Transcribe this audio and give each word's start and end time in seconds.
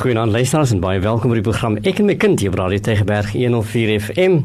Goeienaand 0.00 0.32
luisteraars 0.32 0.70
en 0.72 0.78
baie 0.80 1.00
welkom 1.04 1.28
by 1.28 1.36
die 1.36 1.44
program 1.44 1.74
Ek 1.84 1.98
en 2.00 2.06
my 2.08 2.14
kind 2.16 2.40
hier 2.40 2.48
op 2.48 2.56
Radio 2.56 2.80
Tegeberg 2.80 3.34
104 3.34 3.90
FM. 4.00 4.38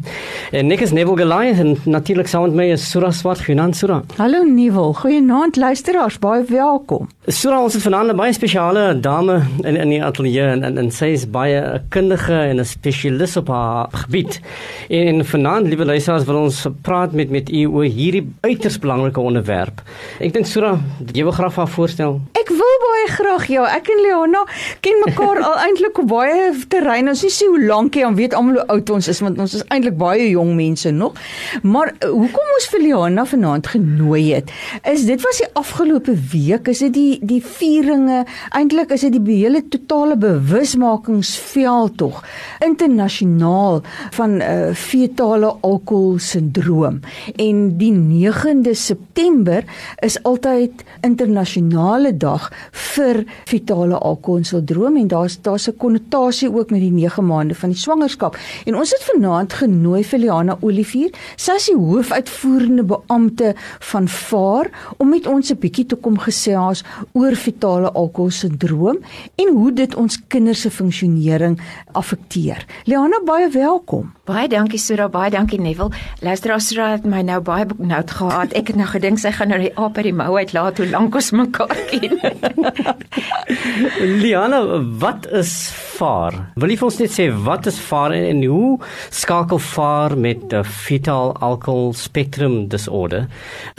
En 0.52 0.74
ek 0.76 0.82
is 0.84 0.92
Neville 0.92 1.16
Goliath 1.22 1.62
en 1.64 1.78
natuurlik 1.88 2.28
saam 2.28 2.50
met 2.50 2.58
my 2.58 2.66
is 2.74 2.84
Sura 2.90 3.14
Swart. 3.16 3.40
Goeienaand 3.46 3.80
Sura. 3.80 4.02
Hallo 4.18 4.44
Neville, 4.44 4.92
goeienaand 5.00 5.56
luisteraars, 5.56 6.18
baie 6.20 6.44
welkom. 6.50 7.08
Sura, 7.32 7.62
ons 7.64 7.74
het 7.74 7.86
vanaand 7.86 8.12
'n 8.12 8.18
baie 8.20 8.34
spesiale 8.36 9.00
dame 9.00 9.38
in 9.64 9.78
in 9.78 9.90
die 9.90 10.04
ateljee 10.04 10.44
en, 10.44 10.64
en 10.64 10.78
en 10.78 10.92
sy 10.92 11.14
is 11.16 11.24
baie 11.26 11.56
'n 11.56 11.88
kundige 11.90 12.36
en 12.36 12.60
'n 12.60 12.66
spesialis 12.66 13.38
op 13.38 13.48
haar 13.48 13.88
gebied. 13.92 14.42
En, 14.90 15.08
en 15.08 15.26
vanaand, 15.26 15.68
liewe 15.68 15.86
luisteraars, 15.86 16.26
wil 16.26 16.36
ons 16.36 16.68
praat 16.82 17.14
met 17.14 17.30
met 17.30 17.50
u 17.50 17.66
oor 17.66 17.84
hierdie 17.84 18.28
uiters 18.42 18.80
belangrike 18.80 19.20
onderwerp. 19.20 19.82
Ek 20.20 20.34
dink 20.34 20.46
Sura, 20.46 20.78
jy 21.14 21.24
wil 21.24 21.32
graag 21.32 21.56
haar 21.56 21.68
voorstel. 21.68 22.22
Ek 22.34 22.50
wil 22.50 22.75
baie 22.84 23.08
graag 23.14 23.48
ja, 23.52 23.66
ek 23.76 23.90
en 23.94 24.02
Leona 24.04 24.42
ken 24.86 25.02
mekaar 25.06 25.42
al 25.46 25.58
eintlik 25.66 26.00
op 26.02 26.10
baie 26.12 26.52
terreine. 26.72 27.14
Ons 27.16 27.24
sê 27.26 27.48
hoe 27.50 27.62
lank 27.62 27.98
jy, 27.98 28.06
ons 28.08 28.18
weet 28.18 28.36
almal 28.38 28.60
hoe 28.60 28.68
oud 28.76 28.92
ons 28.98 29.10
is 29.12 29.22
want 29.24 29.40
ons 29.42 29.56
is 29.58 29.66
eintlik 29.74 29.98
baie 30.00 30.30
jong 30.30 30.54
mense 30.58 30.92
nog. 30.96 31.18
Maar 31.64 31.94
uh, 31.96 32.12
hoekom 32.12 32.54
ons 32.58 32.70
vir 32.74 32.84
Leona 32.86 33.26
vanaand 33.30 33.70
genooi 33.76 34.24
het, 34.34 34.52
is 34.92 35.06
dit 35.10 35.22
was 35.26 35.42
die 35.44 35.50
afgelope 35.60 36.16
week, 36.34 36.70
is 36.72 36.84
dit 36.86 36.94
die 36.96 37.20
die 37.26 37.42
vieringe, 37.44 38.24
eintlik 38.56 38.94
is 38.96 39.06
dit 39.08 39.16
die 39.16 39.40
hele 39.42 39.64
totale 39.72 40.18
bewusmakingsveld 40.20 41.98
tog 42.00 42.22
internasionaal 42.66 43.82
van 44.16 44.38
uh, 44.42 44.74
fetale 44.78 45.52
alkohol 45.66 46.20
sindroom. 46.24 47.02
En 47.42 47.64
die 47.80 47.92
9de 47.94 48.76
September 48.78 49.64
is 50.06 50.18
altyd 50.24 50.84
internasionale 51.06 52.16
dag 52.18 52.50
vir 52.72 53.24
fetale 53.46 53.98
alkohol 53.98 54.44
sindroom 54.44 54.98
en 54.98 55.08
daar's 55.08 55.38
daar's 55.42 55.68
'n 55.68 55.78
konnotasie 55.78 56.50
ook 56.50 56.70
met 56.70 56.80
die 56.80 56.92
9 56.92 57.26
maande 57.26 57.56
van 57.56 57.70
die 57.70 57.78
swangerskap. 57.78 58.38
En 58.66 58.76
ons 58.76 58.90
het 58.90 59.04
vanaand 59.04 59.54
genooi 59.54 60.04
vir 60.04 60.20
Liana 60.20 60.58
Olivier, 60.62 61.12
sy 61.36 61.52
is 61.56 61.66
die 61.66 61.76
hoofuitvoerende 61.76 62.84
beampte 62.84 63.56
van 63.80 64.08
VAR 64.08 64.70
om 64.98 65.10
met 65.10 65.28
ons 65.28 65.52
'n 65.52 65.60
bietjie 65.60 65.86
te 65.86 65.96
kom 65.96 66.18
gesels 66.18 66.84
oor 67.14 67.36
fetale 67.36 67.92
alkohol 67.92 68.32
sindroom 68.32 68.98
en 69.36 69.48
hoe 69.54 69.74
dit 69.74 69.96
ons 69.96 70.20
kinders 70.28 70.62
se 70.62 70.72
funksionering 70.72 71.60
affekteer. 71.92 72.66
Liana, 72.86 73.22
baie 73.26 73.50
welkom. 73.50 74.14
Baie 74.26 74.48
dankie 74.48 74.80
Sura, 74.80 75.08
baie 75.10 75.32
dankie 75.32 75.60
Neville. 75.62 75.92
Luister, 76.22 76.62
Sura 76.62 76.92
het 76.96 77.06
my 77.06 77.22
nou 77.22 77.42
baie 77.42 77.66
benoud 77.66 78.12
gehad. 78.12 78.54
Ek 78.58 78.68
het 78.68 78.76
nou 78.76 78.88
gedink 78.90 79.20
sy 79.22 79.32
gaan 79.36 79.52
nou 79.54 79.60
die 79.62 79.74
aap 79.78 79.98
uit 79.98 80.08
die 80.10 80.16
mou 80.16 80.32
uitlaat 80.38 80.78
hoe 80.82 80.88
lank 80.90 81.16
ons 81.16 81.32
mekaar 81.32 81.78
ken. 81.92 82.18
Liana, 84.22 84.62
wat 85.00 85.28
is 85.32 85.52
VAR? 85.96 86.36
Wil 86.60 86.74
jy 86.74 86.78
vir 86.80 86.88
ons 86.88 87.00
net 87.02 87.14
sê 87.14 87.28
wat 87.46 87.68
is 87.70 87.78
VAR 87.88 88.16
en, 88.16 88.26
en 88.30 88.42
hoe 88.50 88.72
skakel 89.14 89.62
VAR 89.72 90.16
met 90.20 90.44
die 90.52 90.64
fetal 90.64 91.34
alcohol 91.46 91.94
spectrum 91.98 92.66
disorder? 92.72 93.28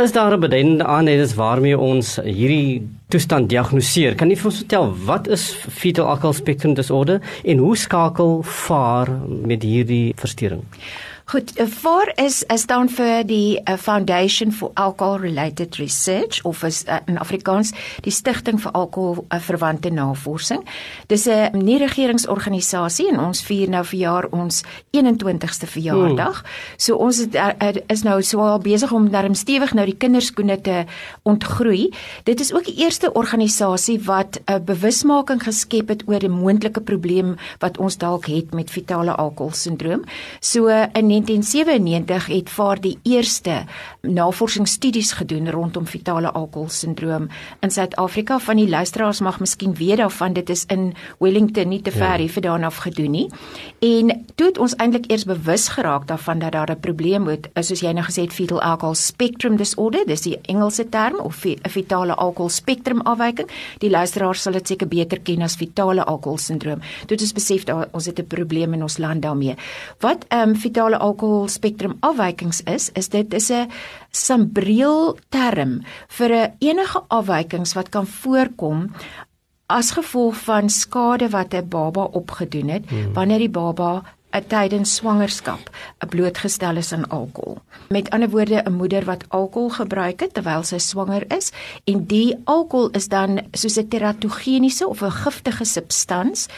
Is 0.03 0.15
daar 0.17 0.37
'n 0.37 0.41
beduidende 0.41 0.85
aanduiding 0.85 1.35
waarmee 1.37 1.79
ons 1.79 2.17
hierdie 2.25 2.89
toestand 3.09 3.49
diagnoseer? 3.49 4.15
Kan 4.15 4.31
jy 4.31 4.37
vir 4.37 4.51
ons 4.51 4.63
vertel 4.63 4.95
wat 5.07 5.29
is 5.29 5.51
fetal 5.55 6.07
alcohol 6.07 6.35
spectrum 6.35 6.75
disorder 6.75 7.21
en 7.45 7.59
hoe 7.59 7.77
skakel 7.77 8.43
VAR 8.43 9.09
met 9.27 9.63
hierdie 9.63 10.13
verstoring? 10.17 10.63
Goed, 11.27 11.53
VAR 11.57 12.13
is 12.15 12.45
is 12.47 12.63
staan 12.63 12.87
vir 12.87 13.25
die 13.27 13.59
uh, 13.59 13.75
Foundation 13.83 14.53
for 14.55 14.71
Alcohol 14.79 15.19
Related 15.19 15.75
Research 15.75 16.39
of 16.47 16.63
is 16.63 16.85
uh, 16.87 17.01
in 17.11 17.19
Afrikaans 17.19 17.73
die 18.05 18.13
Stichting 18.15 18.61
vir 18.63 18.71
Alkohol 18.79 19.25
uh, 19.35 19.41
Verwante 19.43 19.91
Navorsing. 19.91 20.63
Dis 21.11 21.27
'n 21.27 21.51
nie-regeringsorganisasie 21.59 23.09
en 23.11 23.19
ons 23.21 23.43
vier 23.43 23.67
nou 23.69 23.83
verjaar 23.85 24.29
ons 24.31 24.63
21ste 24.95 25.67
verjaardag. 25.67 26.39
Hmm. 26.45 26.77
So 26.77 26.95
ons 26.95 27.19
het, 27.19 27.35
uh, 27.35 27.75
is 27.91 28.07
nou 28.07 28.23
swaar 28.23 28.63
besig 28.63 28.93
om 28.93 29.11
darm 29.11 29.35
stewig 29.35 29.75
nou 29.75 29.87
die 29.87 29.99
kinderskoene 29.99 30.61
te 30.61 30.85
ontgroei. 31.23 31.91
Dit 32.23 32.41
is 32.41 32.55
ook 32.55 32.71
die 32.71 32.79
eerste 32.85 33.13
organisasie 33.13 33.99
wat 34.07 34.39
'n 34.47 34.53
uh, 34.53 34.61
bewusmaking 34.63 35.43
geskep 35.43 35.89
het 35.89 36.07
oor 36.07 36.21
die 36.21 36.31
moontlike 36.31 36.81
probleem 36.81 37.35
wat 37.59 37.79
ons 37.79 37.99
dalk 37.99 38.27
het 38.27 38.55
met 38.55 38.71
fetale 38.71 39.11
alkoholsindroom. 39.17 40.05
So 40.41 40.69
uh, 40.69 40.87
in 40.95 41.16
1997 41.25 42.27
het 42.27 42.51
vaar 42.51 42.81
die 42.81 42.99
eerste 43.03 43.65
navorsingsstudies 44.01 45.13
gedoen 45.13 45.51
rondom 45.51 45.87
fetale 45.87 46.31
alkoholsindroom 46.31 47.29
in 47.61 47.71
Suid-Afrika. 47.71 48.39
Van 48.39 48.57
die 48.57 48.69
luisteraars 48.69 49.21
mag 49.21 49.41
miskien 49.41 49.75
weet 49.75 49.97
daarvan 49.97 50.33
dit 50.33 50.51
is 50.51 50.65
in 50.67 50.95
Wellington 51.19 51.69
nie 51.69 51.81
te 51.83 51.91
ver 51.91 52.19
hier 52.19 52.27
ja. 52.27 52.33
vandaan 52.33 52.65
af 52.65 52.77
gedoen 52.77 53.11
nie. 53.11 53.31
En 53.79 54.25
toe 54.35 54.47
het 54.47 54.59
ons 54.59 54.75
eintlik 54.77 55.11
eers 55.11 55.25
bewus 55.25 55.69
geraak 55.69 56.07
daarvan 56.07 56.39
dat 56.39 56.53
daar 56.53 56.71
'n 56.71 56.81
probleem 56.81 57.23
moet 57.23 57.49
is 57.55 57.67
soos 57.67 57.81
jy 57.81 57.93
nou 57.93 58.05
gesê 58.05 58.23
het 58.23 58.33
fetal 58.33 58.61
alcohol 58.61 58.95
spectrum 58.95 59.57
disorder, 59.57 60.07
dis 60.07 60.21
die 60.21 60.39
Engelse 60.43 60.89
term 60.89 61.19
of 61.21 61.45
'n 61.45 61.69
fetale 61.69 62.15
alkohol 62.15 62.49
spektrum 62.49 63.01
afwyking. 63.01 63.49
Die 63.79 63.91
luisteraars 63.91 64.43
sal 64.43 64.53
dit 64.53 64.67
seker 64.67 64.89
beter 64.89 65.21
ken 65.21 65.43
as 65.43 65.57
fetale 65.57 66.05
alkoholsindroom. 66.05 66.81
Dit 67.07 67.21
is 67.21 67.33
besef 67.33 67.65
dat 67.65 67.89
ons 67.93 68.07
het 68.07 68.19
'n 68.19 68.27
probleem 68.27 68.73
in 68.73 68.83
ons 68.83 68.99
land 68.99 69.23
daarmee. 69.23 69.55
Wat 70.01 70.25
ehm 70.29 70.49
um, 70.49 70.57
fetale 70.57 70.99
alkohol 71.07 71.49
spektrum 71.53 71.97
afwykings 72.07 72.63
is, 72.67 72.91
is 72.95 73.09
dit 73.15 73.35
is 73.35 73.51
'n 73.51 73.71
sambreel 74.11 75.17
term 75.31 75.81
vir 76.19 76.31
'n 76.33 76.53
enige 76.61 77.01
afwykings 77.09 77.75
wat 77.75 77.89
kan 77.89 78.07
voorkom 78.07 78.91
as 79.67 79.91
gevolg 79.91 80.37
van 80.47 80.69
skade 80.71 81.29
wat 81.31 81.55
'n 81.55 81.69
baba 81.69 82.05
opgedoen 82.21 82.69
het 82.69 82.85
hmm. 82.91 83.13
wanneer 83.15 83.39
die 83.39 83.51
baba 83.51 84.03
tydens 84.41 84.95
swangerskap 84.95 85.71
blootgestel 86.09 86.77
is 86.77 86.93
aan 86.93 87.09
alkohol. 87.09 87.59
Met 87.89 88.11
ander 88.11 88.31
woorde 88.31 88.63
'n 88.65 88.73
moeder 88.73 89.05
wat 89.05 89.25
alkohol 89.29 89.71
gebruik 89.71 90.21
het 90.21 90.35
terwyl 90.35 90.63
sy 90.63 90.79
swanger 90.79 91.25
is 91.37 91.53
en 91.85 92.07
die 92.07 92.37
alkohol 92.45 92.91
is 92.91 93.09
dan 93.09 93.41
soos 93.53 93.77
'n 93.79 93.89
teratogeniese 93.89 94.89
of 94.89 95.03
'n 95.03 95.11
giftige 95.11 95.65
substans 95.65 96.49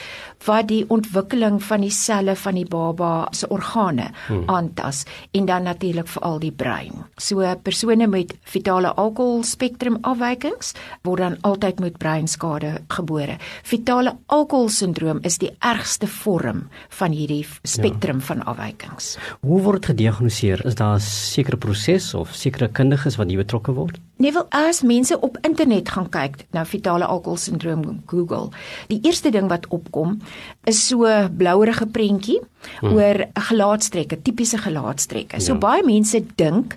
wat 0.46 0.68
die 0.68 0.84
ontwikkeling 0.88 1.62
van 1.62 1.80
die 1.80 1.90
selle 1.90 2.36
van 2.36 2.54
die 2.54 2.66
baba 2.66 3.28
se 3.30 3.48
organe 3.48 4.10
hmm. 4.26 4.42
aantas 4.46 5.04
en 5.30 5.46
dan 5.46 5.62
natuurlik 5.62 6.08
veral 6.08 6.38
die 6.38 6.52
brein. 6.52 6.92
So 7.16 7.56
persone 7.62 8.06
met 8.06 8.34
fetale 8.42 8.94
alkohol 8.94 9.42
spektrum 9.42 9.98
afwykings 10.00 10.72
word 11.02 11.18
dan 11.18 11.36
altyd 11.40 11.80
met 11.80 11.98
breinskade 11.98 12.82
gebore. 12.88 13.36
Fetale 13.62 14.16
alkohol 14.26 14.68
sindroom 14.68 15.18
is 15.22 15.38
die 15.38 15.56
ergste 15.58 16.06
vorm 16.06 16.68
van 16.88 17.12
hierdie 17.12 17.46
spektrum 17.68 18.18
ja. 18.22 18.24
van 18.30 18.42
afwykings. 18.44 19.16
Hoe 19.40 19.60
word 19.62 19.86
gediagnoseer? 19.90 20.64
Is 20.66 20.74
daar 20.74 20.96
'n 20.96 21.00
sekere 21.00 21.56
proses 21.56 22.14
of 22.14 22.34
sekere 22.34 22.68
kundiges 22.68 23.16
wat 23.16 23.28
hier 23.28 23.38
betrokke 23.44 23.72
word? 23.72 23.98
Nee, 24.16 24.32
wel 24.32 24.46
as 24.50 24.82
mense 24.82 25.20
op 25.20 25.38
internet 25.40 25.88
gaan 25.88 26.08
kyk 26.08 26.46
na 26.50 26.64
fetale 26.64 27.04
alkohol 27.04 27.36
sindroom 27.36 28.02
Google, 28.06 28.48
die 28.88 29.00
eerste 29.02 29.30
ding 29.30 29.48
wat 29.48 29.66
opkom 29.68 30.20
is 30.64 30.86
so 30.86 31.06
blouerige 31.36 31.86
prentjie 31.86 32.40
hmm. 32.80 32.92
oor 32.92 33.26
gelaatstrekke, 33.34 34.22
tipiese 34.22 34.58
gelaatstrekke. 34.58 35.40
So 35.40 35.52
ja. 35.52 35.58
baie 35.58 35.84
mense 35.86 36.24
dink 36.34 36.74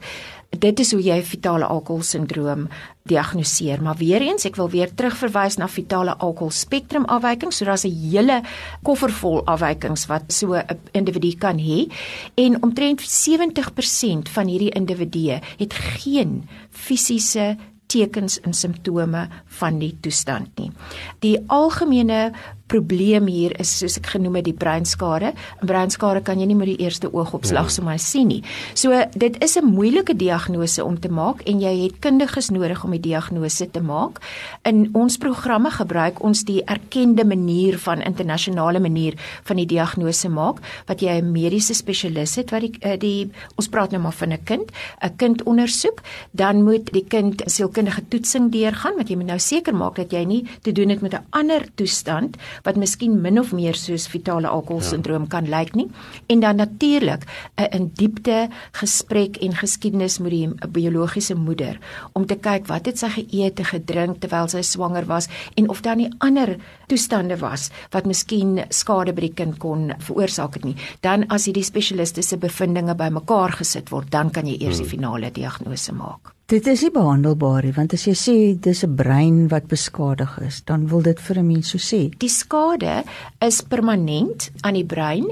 dit 0.59 0.79
is 0.79 0.91
hoe 0.91 1.01
jy 1.01 1.17
fetale 1.23 1.65
alkohol 1.65 2.03
sindroom 2.03 2.67
diagnoseer, 3.07 3.81
maar 3.81 3.97
weer 3.97 4.21
eens 4.21 4.45
ek 4.45 4.57
wil 4.59 4.69
weer 4.69 4.91
terugverwys 4.93 5.57
na 5.57 5.69
fetale 5.71 6.13
alkohol 6.19 6.51
spektrum 6.51 7.07
afwyking, 7.09 7.53
so 7.53 7.65
daar's 7.65 7.85
'n 7.85 8.11
hele 8.11 8.41
koffer 8.83 9.11
vol 9.11 9.41
afwykings 9.45 10.05
wat 10.07 10.33
so 10.33 10.53
'n 10.53 10.79
individu 10.91 11.31
kan 11.37 11.57
hê. 11.57 11.91
En 12.35 12.63
omtrent 12.63 13.01
70% 13.01 14.29
van 14.29 14.47
hierdie 14.47 14.75
individue 14.75 15.39
het 15.57 15.73
geen 15.73 16.47
fisiese 16.69 17.57
tekens 17.91 18.39
en 18.39 18.53
simptome 18.53 19.27
van 19.45 19.79
die 19.79 19.97
toestand 20.01 20.59
nie. 20.59 20.71
Die 21.19 21.39
algemene 21.47 22.31
probleem 22.71 23.27
hier 23.27 23.53
is 23.59 23.71
soos 23.79 23.97
ek 23.99 24.13
genoem 24.15 24.39
het 24.39 24.47
die 24.47 24.55
breinskade. 24.57 25.33
'n 25.61 25.67
Breinskade 25.67 26.21
kan 26.23 26.39
jy 26.39 26.47
nie 26.47 26.55
met 26.55 26.69
die 26.71 26.79
eerste 26.79 27.11
oogopslag 27.11 27.67
ja. 27.67 27.75
sommer 27.75 27.99
sien 27.99 28.27
nie. 28.27 28.43
So 28.73 28.91
dit 29.15 29.35
is 29.43 29.57
'n 29.57 29.65
moeilike 29.65 30.15
diagnose 30.15 30.83
om 30.83 30.99
te 30.99 31.09
maak 31.09 31.41
en 31.45 31.59
jy 31.59 31.83
het 31.83 31.99
kundiges 31.99 32.49
nodig 32.49 32.83
om 32.83 32.91
die 32.91 32.99
diagnose 32.99 33.71
te 33.71 33.81
maak. 33.81 34.19
In 34.63 34.89
ons 34.93 35.17
programme 35.17 35.71
gebruik 35.71 36.23
ons 36.23 36.43
die 36.43 36.63
erkende 36.65 37.25
manier 37.25 37.77
van 37.77 38.01
internasionale 38.01 38.79
manier 38.79 39.13
van 39.43 39.57
die 39.57 39.65
diagnose 39.65 40.29
maak 40.29 40.59
wat 40.87 41.01
jy 41.01 41.21
'n 41.21 41.31
mediese 41.31 41.73
spesialis 41.73 42.35
het 42.35 42.51
wat 42.51 42.61
die 42.61 42.73
eh, 42.81 42.99
die 42.99 43.31
ons 43.57 43.67
praat 43.67 43.91
nou 43.91 44.01
maar 44.01 44.13
van 44.13 44.31
'n 44.31 44.43
kind, 44.43 44.71
'n 45.03 45.15
kind 45.17 45.43
ondersoek, 45.43 46.01
dan 46.31 46.63
moet 46.63 46.91
die 46.93 47.05
kind 47.07 47.41
sielkundige 47.45 48.07
toetsing 48.07 48.51
deurgaan 48.51 48.95
wat 48.97 49.09
jy 49.09 49.15
moet 49.15 49.27
nou 49.27 49.39
seker 49.39 49.75
maak 49.75 49.95
dat 49.95 50.11
jy 50.11 50.23
nie 50.25 50.47
te 50.61 50.71
doen 50.71 50.89
het 50.89 51.01
met 51.01 51.13
'n 51.13 51.25
ander 51.29 51.65
toestand 51.75 52.37
wat 52.63 52.75
miskien 52.75 53.21
min 53.21 53.39
of 53.39 53.51
meer 53.51 53.75
soos 53.75 54.07
fetale 54.07 54.47
alkoholsindroom 54.47 55.27
ja. 55.27 55.27
kan 55.27 55.49
lyk 55.49 55.75
nie. 55.75 55.87
En 56.27 56.39
dan 56.39 56.55
natuurlik 56.55 57.25
'n 57.57 57.69
in 57.71 57.91
diepte 57.93 58.49
gesprek 58.71 59.37
en 59.37 59.55
geskiedenis 59.55 60.19
met 60.19 60.31
die 60.31 60.49
biologiese 60.69 61.35
moeder 61.35 61.79
om 62.13 62.25
te 62.25 62.35
kyk 62.35 62.67
wat 62.67 62.85
het 62.85 62.97
sy 62.97 63.09
geëet 63.09 63.59
en 63.59 63.65
gedrink 63.65 64.19
terwyl 64.19 64.47
sy 64.47 64.61
swanger 64.61 65.05
was 65.05 65.27
en 65.55 65.69
of 65.69 65.81
daar 65.81 65.95
nie 65.95 66.09
ander 66.19 66.57
toestande 66.87 67.37
was 67.37 67.69
wat 67.91 68.05
miskien 68.05 68.59
skade 68.69 69.13
by 69.13 69.21
die 69.21 69.33
kind 69.33 69.57
kon 69.57 69.93
veroorsaak 69.99 70.53
het 70.53 70.63
nie. 70.63 70.75
Dan 71.01 71.25
as 71.29 71.45
hierdie 71.45 71.63
spesialiste 71.63 72.21
se 72.21 72.37
bevindinge 72.37 72.95
bymekaar 72.95 73.51
gesit 73.61 73.89
word, 73.89 74.11
dan 74.11 74.31
kan 74.31 74.47
jy 74.47 74.57
eers 74.59 74.77
die 74.77 74.87
hmm. 74.87 74.95
finale 74.97 75.31
diagnose 75.31 75.93
maak. 75.93 76.35
Dit 76.51 76.65
is 76.67 76.81
nie 76.83 76.91
behandelbaar 76.91 77.63
nie, 77.63 77.71
want 77.71 77.93
as 77.95 78.01
jy 78.03 78.11
sê 78.19 78.33
dis 78.59 78.83
'n 78.83 78.95
brein 78.99 79.47
wat 79.47 79.69
beskadig 79.71 80.31
is, 80.43 80.59
dan 80.67 80.89
wil 80.91 81.01
dit 81.01 81.17
vir 81.17 81.37
'n 81.39 81.47
mens 81.47 81.69
so 81.71 81.77
sê. 81.77 82.11
Die 82.17 82.29
skade 82.29 83.03
is 83.39 83.61
permanent 83.61 84.51
aan 84.61 84.73
die 84.73 84.83
brein, 84.83 85.25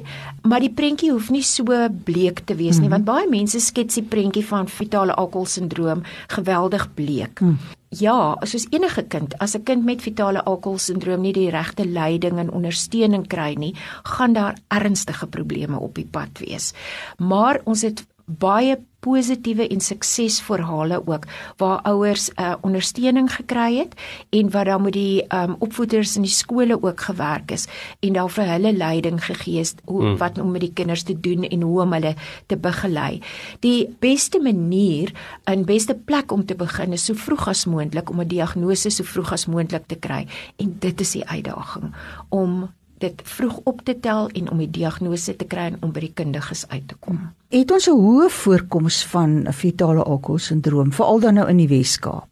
maar 0.44 0.62
die 0.62 0.72
prentjie 0.72 1.12
hoef 1.12 1.30
nie 1.30 1.44
so 1.44 1.66
bleek 2.06 2.46
te 2.46 2.56
wees 2.56 2.80
nie, 2.80 2.88
mm 2.88 2.94
-hmm. 2.94 3.04
want 3.04 3.06
baie 3.06 3.30
mense 3.30 3.60
skets 3.60 3.96
die 3.96 4.04
prentjie 4.04 4.46
van 4.46 4.68
fetale 4.68 5.14
alkoholsindroom 5.14 6.04
geweldig 6.28 6.94
bleek. 6.94 7.42
Mm. 7.42 7.58
Ja, 7.90 8.38
soos 8.44 8.68
enige 8.70 9.04
kind, 9.04 9.38
as 9.40 9.56
'n 9.56 9.64
kind 9.64 9.84
met 9.84 10.02
fetale 10.02 10.44
alkoholsindroom 10.44 11.22
nie 11.22 11.34
die 11.34 11.50
regte 11.50 11.86
leiding 11.86 12.40
en 12.40 12.52
ondersteuning 12.52 13.28
kry 13.28 13.56
nie, 13.58 13.76
gaan 14.04 14.34
daar 14.34 14.58
ernstige 14.68 15.28
probleme 15.28 15.80
op 15.80 15.96
die 15.96 16.08
pad 16.12 16.40
wees. 16.40 16.74
Maar 17.18 17.62
ons 17.66 17.82
het 17.82 18.06
baie 18.26 18.78
positiewe 19.00 19.68
en 19.68 19.82
suksesverhale 19.82 21.02
ook 21.06 21.26
waar 21.58 21.82
ouers 21.88 22.30
uh, 22.36 22.56
ondersteuning 22.62 23.30
gekry 23.34 23.78
het 23.78 23.96
en 24.30 24.52
wat 24.52 24.66
dan 24.66 24.82
met 24.82 24.94
die 24.94 25.24
um, 25.36 25.56
opvoeders 25.60 26.16
in 26.16 26.26
die 26.28 26.34
skole 26.34 26.78
ook 26.82 27.02
gewerk 27.08 27.52
is 27.52 27.68
en 28.00 28.14
daar 28.14 28.30
vir 28.30 28.52
hulle 28.54 28.74
leiding 28.74 29.22
gegee 29.24 29.60
is 29.60 29.76
hoe 29.86 30.04
mm. 30.04 30.18
wat 30.18 30.40
om 30.40 30.52
met 30.52 30.66
die 30.66 30.74
kinders 30.74 31.04
te 31.04 31.20
doen 31.20 31.44
en 31.48 31.62
hoe 31.62 31.82
om 31.82 31.94
hulle 31.94 32.16
te 32.46 32.58
begelei. 32.58 33.22
Die 33.60 33.88
beste 34.00 34.40
manier 34.44 35.14
en 35.44 35.66
beste 35.66 35.96
plek 35.96 36.32
om 36.32 36.46
te 36.46 36.56
begin 36.56 36.94
is 36.94 37.06
so 37.06 37.14
vroeg 37.14 37.48
as 37.48 37.66
moontlik 37.66 38.10
om 38.10 38.22
'n 38.22 38.28
diagnose 38.28 38.90
so 38.90 39.04
vroeg 39.04 39.34
as 39.34 39.46
moontlik 39.46 39.88
te 39.88 39.96
kry 39.96 40.28
en 40.58 40.76
dit 40.80 41.02
is 41.02 41.12
die 41.12 41.26
uitdaging 41.26 41.94
om 42.30 42.70
dit 43.00 43.22
vroeg 43.24 43.60
op 43.64 43.82
te 43.84 43.96
tel 44.00 44.30
en 44.30 44.50
om 44.52 44.58
die 44.58 44.70
diagnose 44.70 45.36
te 45.36 45.46
kry 45.46 45.70
en 45.72 45.78
om 45.86 45.92
by 45.96 46.00
die 46.08 46.14
kundiges 46.14 46.66
uit 46.70 46.88
te 46.88 46.96
kom. 47.00 47.20
Het 47.50 47.72
ons 47.72 47.88
'n 47.88 48.00
hoë 48.00 48.30
voorkoms 48.30 49.04
van 49.06 49.48
fetale 49.54 50.04
alkoholsindroom 50.04 50.94
veral 50.94 51.20
dan 51.20 51.34
nou 51.34 51.48
in 51.50 51.58
die 51.58 51.68
Wes-Kaap? 51.68 52.28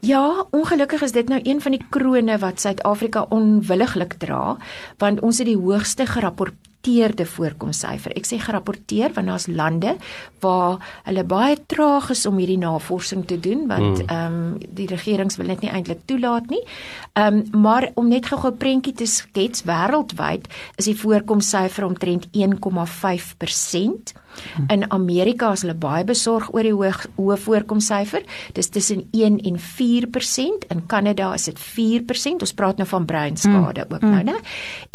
Ja, 0.00 0.46
ongelukkig 0.50 1.02
is 1.02 1.12
dit 1.12 1.28
nou 1.28 1.40
een 1.42 1.60
van 1.60 1.72
die 1.72 1.84
krone 1.90 2.38
wat 2.38 2.60
Suid-Afrika 2.60 3.26
onwilliglik 3.28 4.12
dra, 4.12 4.56
want 4.98 5.20
ons 5.20 5.38
het 5.38 5.46
die 5.46 5.58
hoogste 5.58 6.06
gerapporteerde 6.06 6.75
gerapporteerde 6.86 7.26
voorkomsyfer. 7.26 8.14
Ek 8.16 8.26
sê 8.26 8.38
gerapporteer 8.40 9.14
want 9.14 9.26
daar's 9.30 9.46
lande 9.50 9.96
waar 10.40 10.78
hulle 11.06 11.24
baie 11.26 11.56
traag 11.66 12.10
is 12.14 12.26
om 12.26 12.38
hierdie 12.38 12.58
navorsing 12.58 13.26
te 13.26 13.38
doen 13.38 13.66
want 13.66 14.02
hmm. 14.02 14.08
ehm 14.08 14.32
mm. 14.32 14.52
um, 14.52 14.74
die 14.76 14.86
regerings 14.86 15.36
wil 15.36 15.46
dit 15.46 15.60
nie 15.66 15.70
eintlik 15.70 16.04
toelaat 16.06 16.50
nie. 16.50 16.62
Ehm 17.14 17.42
um, 17.42 17.62
maar 17.66 17.90
om 17.94 18.08
net 18.08 18.26
gou-gou 18.26 18.52
'n 18.52 18.56
prentjie 18.56 18.94
te 18.94 19.06
skets 19.06 19.64
wêreldwyd 19.64 20.46
is 20.76 20.84
die 20.84 20.98
voorkomsyfer 20.98 21.84
omtrent 21.84 22.28
1,5%. 22.32 24.14
In 24.72 24.90
Amerika 24.90 25.52
is 25.52 25.62
hulle 25.64 25.76
baie 25.78 26.04
besorg 26.06 26.48
oor 26.54 26.66
die 26.66 26.74
hoë 26.74 26.92
hoë 27.16 27.36
voorkomsyfer. 27.44 28.24
Dis 28.56 28.70
tussen 28.72 29.04
1 29.12 29.38
en 29.48 29.58
4%. 29.60 30.66
In 30.72 30.82
Kanada 30.90 31.32
is 31.34 31.48
dit 31.50 31.60
4%. 31.60 32.44
Ons 32.46 32.54
praat 32.56 32.80
nou 32.80 32.88
van 32.88 33.06
breinskade 33.08 33.86
mm. 33.86 33.94
ook 33.94 34.06
nou, 34.06 34.22
né? 34.30 34.36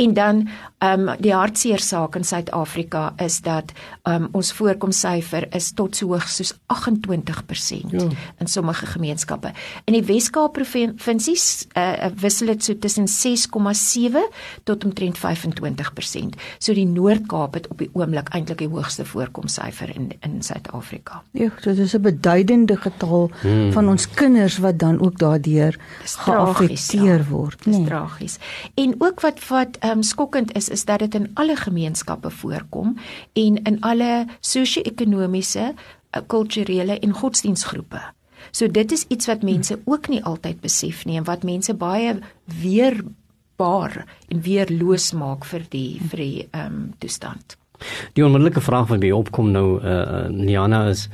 En 0.01 0.13
dan 0.17 0.43
ehm 0.81 1.07
um, 1.07 1.15
die 1.21 1.33
hartseer 1.33 1.79
saak 1.79 2.15
in 2.17 2.25
Suid-Afrika 2.25 3.13
is 3.21 3.41
dat 3.45 3.71
ehm 4.03 4.23
um, 4.23 4.29
ons 4.37 4.51
voorkomsyfer 4.57 5.47
is 5.55 5.71
tot 5.77 5.95
so 5.95 6.11
hoog 6.11 6.27
soos 6.29 6.53
28% 6.73 7.91
ja. 7.91 8.07
in 8.39 8.47
sommige 8.47 8.85
gemeenskappe. 8.85 9.51
In 9.85 9.93
die 9.93 10.03
Wes-Kaap 10.05 10.53
provinsies 10.53 11.67
uh, 11.77 12.09
wissel 12.15 12.47
dit 12.53 12.63
so 12.63 12.73
tussen 12.73 13.07
6,7 13.07 14.25
tot 14.63 14.85
omtrent 14.85 15.17
25%. 15.17 16.39
So 16.57 16.73
die 16.73 16.87
Noord-Kaap 16.87 17.53
het 17.53 17.69
op 17.71 17.77
die 17.77 17.89
oomblik 17.93 18.33
eintlik 18.35 18.57
die 18.65 18.71
hoogste 18.71 19.05
voorkomsyfer 19.05 19.30
voorkomsyfer 19.31 19.95
in 19.95 20.11
in 20.21 20.41
Suid-Afrika. 20.43 21.23
Ja, 21.31 21.49
dit 21.63 21.77
is 21.77 21.93
'n 21.93 22.01
beduidende 22.01 22.77
getal 22.77 23.31
hmm. 23.41 23.71
van 23.71 23.89
ons 23.89 24.09
kinders 24.09 24.57
wat 24.57 24.79
dan 24.79 24.99
ook 24.99 25.17
daardeur 25.17 25.79
geaffekteer 26.03 27.17
ja. 27.17 27.27
word. 27.29 27.63
Dis 27.63 27.77
nee. 27.77 27.85
tragies. 27.85 28.37
En 28.75 28.95
ook 28.97 29.21
wat 29.21 29.47
wat 29.47 29.77
ehm 29.79 29.91
um, 29.91 30.03
skokkend 30.03 30.55
is 30.55 30.69
is 30.69 30.85
dat 30.85 30.99
dit 30.99 31.15
in 31.15 31.31
alle 31.33 31.55
gemeenskappe 31.55 32.29
voorkom 32.29 32.97
en 33.33 33.63
in 33.63 33.81
alle 33.81 34.25
sosio-ekonomiese, 34.39 35.73
eh, 36.09 36.21
kulturele 36.27 36.99
en 36.99 37.11
godsdienstgroepe. 37.11 38.01
So 38.51 38.67
dit 38.71 38.91
is 38.91 39.05
iets 39.07 39.25
wat 39.25 39.41
mense 39.41 39.79
ook 39.85 40.07
nie 40.07 40.23
altyd 40.23 40.61
besef 40.61 41.05
nie 41.05 41.17
en 41.17 41.23
wat 41.23 41.43
mense 41.43 41.73
baie 41.73 42.19
weer 42.45 43.03
baar 43.55 44.05
en 44.27 44.41
weer 44.41 44.67
losmaak 44.69 45.45
vir 45.45 45.65
die 45.69 46.01
vir 46.09 46.17
die 46.17 46.47
ehm 46.51 46.65
um, 46.65 46.93
toestand. 46.97 47.60
Die 48.13 48.25
onmiddellike 48.25 48.61
vraag 48.61 48.87
wat 48.87 48.99
by 48.99 49.11
opkom 49.11 49.51
nou 49.51 49.81
eh 49.81 49.91
uh, 49.91 50.29
Niana 50.29 50.87
is 50.89 51.09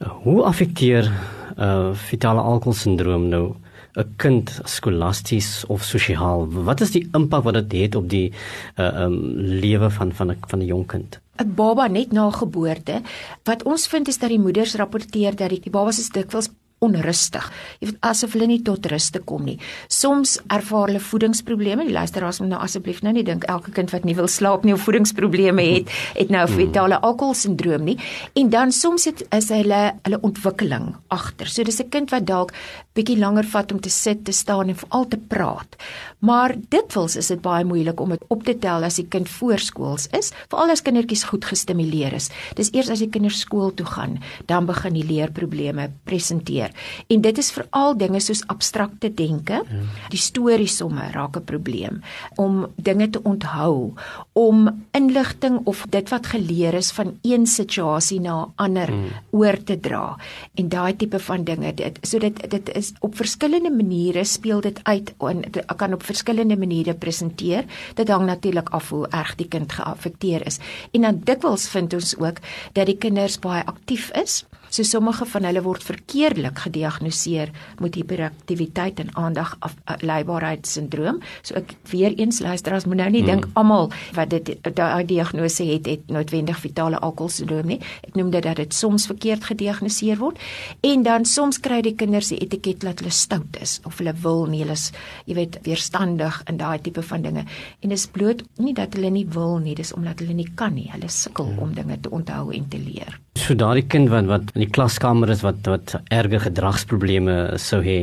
uh, 0.00 0.08
hoe 0.24 0.42
affekteer 0.44 1.10
eh 1.56 1.66
uh, 1.66 1.94
fetale 1.94 2.40
alkoholsindroom 2.40 3.28
nou 3.28 3.54
'n 3.98 4.14
kind 4.16 4.60
skolasties 4.64 5.64
of 5.66 5.82
sosiaal? 5.82 6.46
Wat 6.46 6.80
is 6.80 6.90
die 6.90 7.08
impak 7.12 7.42
wat 7.44 7.54
dit 7.54 7.72
het 7.72 7.94
op 7.94 8.08
die 8.08 8.32
eh 8.74 8.84
uh, 8.84 9.02
um, 9.02 9.18
lewe 9.36 9.90
van 9.90 10.12
van 10.12 10.30
'n 10.30 10.38
van 10.46 10.58
'n 10.58 10.66
jong 10.66 10.86
kind? 10.86 11.20
'n 11.38 11.54
Baba 11.54 11.86
net 11.86 12.12
na 12.12 12.30
geboorte, 12.30 13.02
wat 13.44 13.62
ons 13.62 13.86
vind 13.86 14.08
is 14.08 14.18
dat 14.18 14.28
die 14.28 14.38
moeders 14.38 14.74
rapporteer 14.74 15.36
dat 15.36 15.48
die 15.50 15.70
babas 15.70 15.98
is 15.98 16.08
dikwels 16.08 16.48
onrustig. 16.80 17.44
Jy 17.80 17.90
weet 17.90 17.98
asof 18.08 18.34
hulle 18.36 18.48
nie 18.48 18.60
tot 18.64 18.86
rus 18.88 19.10
te 19.12 19.20
kom 19.20 19.44
nie. 19.44 19.58
Soms 19.92 20.38
ervaar 20.52 20.88
hulle 20.88 21.02
voedingsprobleme. 21.04 21.84
Die 21.84 21.94
luisteraars 21.94 22.40
moet 22.40 22.54
nou 22.54 22.60
asseblief 22.64 23.02
nou 23.04 23.12
nie 23.16 23.24
dink 23.26 23.44
elke 23.52 23.74
kind 23.76 23.92
wat 23.92 24.06
nie 24.08 24.16
wil 24.16 24.28
slaap 24.32 24.64
nie 24.64 24.72
of 24.74 24.86
voedingsprobleme 24.86 25.66
het, 25.74 25.92
het 26.16 26.32
nou 26.32 26.46
fetale 26.48 27.00
alkoholsindroom 27.04 27.84
nie. 27.90 27.98
En 28.40 28.48
dan 28.52 28.72
soms 28.72 29.04
het 29.10 29.24
is 29.36 29.50
hulle 29.52 29.82
hulle 30.06 30.20
ontwikkeling 30.24 30.94
agter. 31.12 31.48
So 31.52 31.64
dis 31.64 31.80
'n 31.80 31.90
kind 31.90 32.10
wat 32.10 32.26
dalk 32.26 32.52
bietjie 32.94 33.18
langer 33.18 33.44
vat 33.44 33.72
om 33.72 33.80
te 33.80 33.90
sit, 33.90 34.24
te 34.24 34.32
staan 34.32 34.68
en 34.68 34.76
veral 34.76 35.06
te 35.08 35.16
praat. 35.16 35.76
Maar 36.18 36.54
dikwels 36.68 37.16
is 37.16 37.28
dit 37.28 37.40
baie 37.40 37.64
moeilik 37.64 38.00
om 38.00 38.10
dit 38.10 38.24
op 38.28 38.42
te 38.44 38.58
tel 38.58 38.84
as 38.84 38.96
die 38.96 39.06
kind 39.08 39.28
voorskools 39.28 40.08
is, 40.16 40.32
veral 40.48 40.70
as 40.70 40.82
kindertjies 40.82 41.24
goed 41.24 41.44
gestimuleer 41.44 42.12
is. 42.12 42.30
Dis 42.56 42.72
eers 42.72 42.90
as 42.90 42.98
die 42.98 43.08
kinders 43.08 43.40
skool 43.40 43.74
toe 43.74 43.86
gaan, 43.86 44.18
dan 44.46 44.66
begin 44.66 44.92
die 44.92 45.06
leerprobleme 45.06 45.90
presenteer 46.04 46.69
leer. 46.70 47.08
En 47.08 47.20
dit 47.20 47.38
is 47.38 47.50
veral 47.52 47.96
dinge 47.96 48.20
soos 48.20 48.42
abstrakte 48.46 49.10
denke. 49.14 49.52
Ja. 49.52 50.08
Die 50.10 50.18
storiesomme 50.18 51.10
raak 51.12 51.36
'n 51.36 51.44
probleem 51.44 52.02
om 52.36 52.66
dinge 52.76 53.10
te 53.10 53.22
onthou, 53.22 53.92
om 54.32 54.86
inligting 54.92 55.60
of 55.66 55.86
dit 55.90 56.08
wat 56.08 56.26
geleer 56.26 56.74
is 56.74 56.90
van 56.90 57.18
een 57.22 57.46
situasie 57.46 58.20
na 58.20 58.44
'n 58.44 58.52
ander 58.56 58.88
hmm. 58.88 59.10
oor 59.30 59.62
te 59.64 59.80
dra. 59.80 60.16
En 60.54 60.68
daai 60.68 60.96
tipe 60.96 61.18
van 61.18 61.44
dinge, 61.44 61.74
dit 61.74 61.98
so 62.02 62.18
dit 62.18 62.50
dit 62.50 62.74
is 62.74 62.92
op 63.00 63.16
verskillende 63.16 63.70
maniere 63.70 64.24
speel 64.24 64.60
dit 64.60 64.80
uit 64.82 65.14
en 65.18 65.44
kan 65.76 65.92
op 65.92 66.02
verskillende 66.02 66.56
maniere 66.56 66.94
presenteer. 66.94 67.64
Dit 67.94 68.08
hang 68.08 68.26
natuurlik 68.26 68.68
af 68.68 68.90
hoe 68.90 69.08
erg 69.08 69.34
die 69.34 69.48
kind 69.48 69.72
geaffekteer 69.72 70.46
is. 70.46 70.58
En 70.92 71.00
dan 71.00 71.20
dikwels 71.24 71.68
vind 71.68 71.94
ons 71.94 72.16
ook 72.18 72.38
dat 72.72 72.86
die 72.86 72.96
kinders 72.96 73.38
baie 73.38 73.64
aktief 73.64 74.10
is. 74.10 74.44
So 74.70 74.86
sommige 74.86 75.26
van 75.26 75.42
hulle 75.48 75.62
word 75.64 75.82
verkeerdelik 75.82 76.60
gediagnoseer 76.64 77.50
met 77.82 77.96
hiperaktiwiteit 77.98 79.00
en 79.02 79.08
aandagafleibaarheidssindroom. 79.18 81.18
So 81.42 81.58
ek 81.58 81.74
weer 81.90 82.14
eens 82.14 82.38
luisteraars 82.40 82.86
moet 82.86 83.02
nou 83.02 83.10
nie 83.10 83.24
hmm. 83.24 83.30
dink 83.30 83.46
almal 83.58 83.90
wat 84.14 84.30
dit 84.30 84.54
daai 84.62 85.04
diagnose 85.06 85.64
het 85.66 85.86
het 85.90 86.06
noodwendig 86.06 86.58
fetale 86.62 86.98
alkoholsindroom 87.02 87.66
nie. 87.74 87.80
Ek 88.06 88.14
noem 88.18 88.30
dit 88.30 88.42
dat 88.46 88.56
dit 88.62 88.74
soms 88.74 89.06
verkeerd 89.10 89.44
gediagnoseer 89.50 90.18
word 90.22 90.38
en 90.86 91.02
dan 91.06 91.26
soms 91.26 91.58
kry 91.58 91.82
die 91.82 91.96
kinders 91.98 92.30
die 92.30 92.38
etiket 92.38 92.80
dat 92.86 93.02
hulle 93.02 93.14
stout 93.14 93.58
is 93.60 93.80
of 93.88 93.98
hulle 93.98 94.14
wil 94.22 94.46
nie, 94.50 94.62
hulle 94.62 94.78
is 94.78 94.92
jy 95.26 95.34
weet 95.40 95.58
weerstandig 95.66 96.42
in 96.50 96.56
daai 96.62 96.78
tipe 96.78 97.02
van 97.02 97.22
dinge. 97.26 97.42
En 97.82 97.90
dit 97.90 97.98
is 97.98 98.06
bloot 98.06 98.46
nie 98.62 98.74
dat 98.76 98.94
hulle 98.94 99.10
nie 99.10 99.26
wil 99.34 99.58
nie, 99.58 99.74
dis 99.74 99.92
omdat 99.96 100.22
hulle 100.22 100.34
nie 100.38 100.50
kan 100.54 100.74
nie. 100.78 100.90
Hulle 100.94 101.10
sukkel 101.10 101.50
hmm. 101.50 101.62
om 101.66 101.74
dinge 101.74 101.98
te 102.00 102.14
onthou 102.14 102.54
en 102.54 102.70
te 102.70 102.78
leer. 102.78 103.18
So 103.40 103.56
daardie 103.56 103.86
kind 103.88 104.10
wat 104.12 104.28
wat 104.28 104.50
in 104.54 104.66
die 104.66 104.72
klaskamer 104.72 105.30
is 105.32 105.40
wat 105.46 105.64
wat 105.70 105.94
erge 106.12 106.42
gedragsprobleme 106.44 107.36
sou 107.62 107.80
hê 107.84 108.02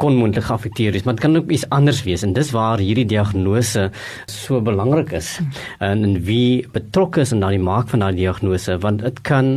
kon 0.00 0.16
moontlik 0.16 0.46
geaffekteer 0.46 0.96
is, 0.96 1.04
maar 1.04 1.18
dit 1.18 1.24
kan 1.26 1.36
ook 1.36 1.50
iets 1.52 1.66
anders 1.76 1.98
wees 2.06 2.22
en 2.24 2.32
dis 2.32 2.52
waar 2.56 2.80
hierdie 2.80 3.04
diagnose 3.04 3.90
so 4.32 4.60
belangrik 4.64 5.12
is. 5.18 5.34
En, 5.78 6.06
en 6.06 6.14
wie 6.24 6.64
betrokke 6.72 7.20
is 7.26 7.34
in 7.36 7.44
daardie 7.44 7.60
maak 7.60 7.90
van 7.92 8.06
daardie 8.06 8.24
diagnose 8.24 8.78
want 8.80 9.04
dit 9.04 9.20
kan 9.28 9.52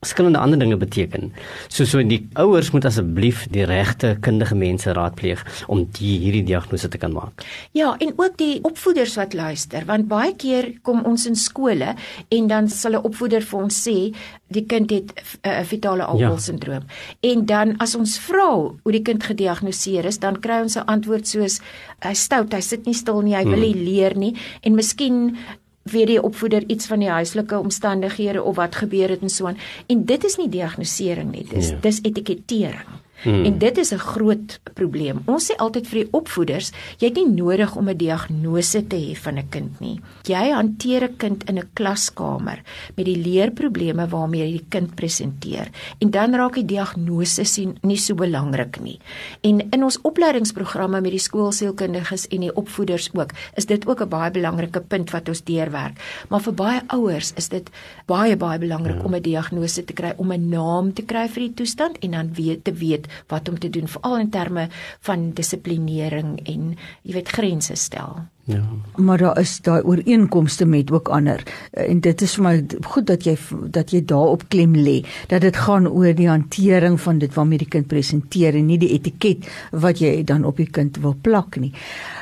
verskillende 0.00 0.38
ander 0.40 0.58
dinge 0.58 0.76
beteken. 0.80 1.28
So 1.68 1.84
so 1.84 2.00
die 2.00 2.22
ouers 2.40 2.70
moet 2.72 2.86
asseblief 2.88 3.42
die 3.52 3.66
regte 3.68 4.14
kundige 4.24 4.56
mense 4.56 4.94
raadpleeg 4.96 5.42
om 5.68 5.82
die 5.98 6.14
hierdie 6.22 6.44
diagnose 6.48 6.88
te 6.88 6.96
kan 7.00 7.12
maak. 7.12 7.44
Ja, 7.76 7.92
en 8.00 8.14
ook 8.16 8.38
die 8.40 8.62
opvoeders 8.64 9.18
wat 9.20 9.36
luister, 9.36 9.84
want 9.84 10.08
baie 10.08 10.32
keer 10.40 10.70
kom 10.88 11.04
ons 11.04 11.26
in 11.28 11.36
skole 11.36 11.92
en 12.32 12.48
dan 12.48 12.72
sal 12.72 12.96
'n 12.96 13.04
opvoeder 13.04 13.44
vir 13.44 13.60
ons 13.60 13.76
sê 13.88 14.14
die 14.48 14.64
kind 14.64 14.90
het 14.90 15.12
'n 15.12 15.48
uh, 15.48 15.64
fetale 15.64 16.04
alkoholsindroom. 16.04 16.84
Ja. 16.88 17.30
En 17.30 17.46
dan 17.46 17.76
as 17.76 17.94
ons 17.94 18.18
vra 18.18 18.72
hoe 18.82 18.92
die 18.92 19.02
kind 19.02 19.22
gediagnoseer 19.22 20.04
is, 20.04 20.18
dan 20.18 20.40
kry 20.40 20.62
ons 20.62 20.76
'n 20.76 20.86
antwoord 20.86 21.28
soos 21.28 21.60
hy 22.00 22.14
stout, 22.14 22.54
hy 22.54 22.60
sit 22.60 22.86
nie 22.86 22.94
stil 22.94 23.20
nie, 23.20 23.36
hy 23.36 23.44
wil 23.44 23.60
nie 23.60 23.74
hmm. 23.74 23.84
leer 23.84 24.16
nie 24.16 24.36
en 24.62 24.74
miskien 24.74 25.36
weet 25.82 26.06
die 26.06 26.22
opvoeder 26.22 26.64
iets 26.66 26.86
van 26.86 26.98
die 26.98 27.08
huislike 27.08 27.58
omstandighede 27.58 28.42
of 28.42 28.56
wat 28.56 28.76
gebeur 28.76 29.08
het 29.08 29.20
en 29.20 29.30
so 29.30 29.46
aan. 29.46 29.58
En 29.86 30.04
dit 30.04 30.24
is 30.24 30.36
nie 30.36 30.48
diagnosering 30.48 31.30
nie, 31.32 31.46
dis 31.48 31.68
ja. 31.68 31.78
dis 31.80 32.02
etikettering. 32.02 32.99
Hmm. 33.22 33.44
En 33.44 33.58
dit 33.58 33.78
is 33.78 33.92
'n 33.92 33.98
groot 33.98 34.60
probleem. 34.74 35.22
Ons 35.26 35.50
sê 35.50 35.56
altyd 35.56 35.86
vir 35.86 35.98
die 36.04 36.12
opvoeders, 36.12 36.72
jy 36.98 37.06
het 37.08 37.16
nie 37.16 37.28
nodig 37.28 37.76
om 37.76 37.88
'n 37.88 37.96
diagnose 37.96 38.86
te 38.86 38.96
hê 38.96 39.16
van 39.16 39.38
'n 39.38 39.48
kind 39.48 39.80
nie. 39.80 40.00
Jy 40.22 40.50
hanteer 40.50 41.04
'n 41.04 41.16
kind 41.16 41.44
in 41.48 41.58
'n 41.58 41.68
klaskamer 41.74 42.62
met 42.96 43.04
die 43.04 43.16
leerprobleme 43.16 44.08
waarmee 44.08 44.52
die 44.52 44.64
kind 44.68 44.94
presenteer. 44.94 45.68
En 45.98 46.10
dan 46.10 46.34
raak 46.34 46.54
die 46.54 46.64
diagnose 46.64 47.44
sien 47.44 47.76
nie 47.82 47.96
so 47.96 48.14
belangrik 48.14 48.80
nie. 48.80 48.98
En 49.40 49.60
in 49.70 49.84
ons 49.84 50.00
opleidingsprogramme 50.00 51.00
met 51.00 51.10
die 51.10 51.18
skoolsielkundiges 51.18 52.28
en 52.28 52.40
die 52.40 52.56
opvoeders 52.56 53.10
ook, 53.12 53.32
is 53.54 53.66
dit 53.66 53.86
ook 53.86 54.00
'n 54.00 54.08
baie 54.08 54.30
belangrike 54.30 54.80
punt 54.80 55.10
wat 55.10 55.28
ons 55.28 55.44
deurwerk. 55.44 56.24
Maar 56.28 56.40
vir 56.40 56.54
baie 56.54 56.80
ouers 56.86 57.32
is 57.36 57.48
dit 57.48 57.70
baie 58.06 58.36
baie 58.36 58.58
belangrik 58.58 58.96
ja. 58.96 59.04
om 59.04 59.14
'n 59.14 59.22
diagnose 59.22 59.84
te 59.84 59.92
kry, 59.92 60.12
om 60.16 60.32
'n 60.32 60.48
naam 60.48 60.92
te 60.92 61.02
kry 61.02 61.28
vir 61.28 61.42
die 61.42 61.54
toestand 61.54 61.98
en 61.98 62.10
dan 62.10 62.34
weet 62.34 62.64
te 62.64 62.72
weet 62.72 63.06
wat 63.26 63.48
om 63.48 63.58
te 63.58 63.70
doen 63.70 63.88
veral 63.88 64.18
in 64.18 64.30
terme 64.30 64.68
van 65.00 65.30
dissiplinering 65.36 66.38
en 66.46 66.76
jy 67.02 67.12
weet 67.18 67.28
grense 67.28 67.74
stel. 67.74 68.24
Ja. 68.50 68.62
Maar 68.96 69.18
daar 69.18 69.38
is 69.40 69.58
daai 69.64 69.82
ooreenkomste 69.82 70.64
met 70.66 70.90
ook 70.90 71.08
ander 71.08 71.42
en 71.70 72.00
dit 72.00 72.22
is 72.22 72.34
vir 72.36 72.44
my 72.44 72.54
goed 72.92 73.06
dat 73.06 73.24
jy 73.24 73.36
dat 73.70 73.92
jy 73.94 74.00
daarop 74.04 74.42
klem 74.52 74.74
lê 74.74 75.00
dat 75.30 75.44
dit 75.46 75.56
gaan 75.56 75.86
oor 75.88 76.14
die 76.16 76.28
hantering 76.28 76.98
van 77.00 77.20
dit 77.22 77.34
waarmee 77.34 77.62
die 77.62 77.68
kind 77.70 77.86
presenteer 77.86 78.58
en 78.58 78.66
nie 78.66 78.78
die 78.82 78.90
etiket 78.96 79.46
wat 79.70 80.02
jy 80.02 80.24
dan 80.26 80.44
op 80.44 80.58
die 80.58 80.68
kind 80.68 80.98
wil 81.04 81.14
plak 81.22 81.60
nie. 81.62 81.72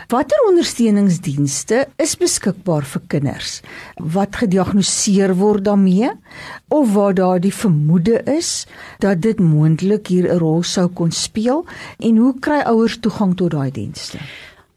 Watter 0.08 0.44
ondersteuningsdienste 0.48 1.86
is 2.00 2.14
beskikbaar 2.20 2.86
vir 2.92 3.02
kinders 3.14 3.58
wat 4.16 4.38
gediagnoseer 4.42 5.34
word 5.40 5.64
daarmee 5.64 6.12
of 6.68 6.92
waar 6.94 7.14
daar 7.14 7.40
die 7.40 7.54
vermoede 7.54 8.20
is 8.28 8.66
dat 9.04 9.22
dit 9.24 9.40
moontlik 9.40 10.12
hier 10.12 10.28
'n 10.28 10.38
rol 10.38 10.62
sou 10.62 10.88
kon 10.88 11.10
speel 11.10 11.64
en 11.98 12.16
hoe 12.16 12.34
kry 12.40 12.60
ouers 12.64 12.98
toegang 13.00 13.36
tot 13.36 13.50
daai 13.50 13.70
dienste? 13.70 14.18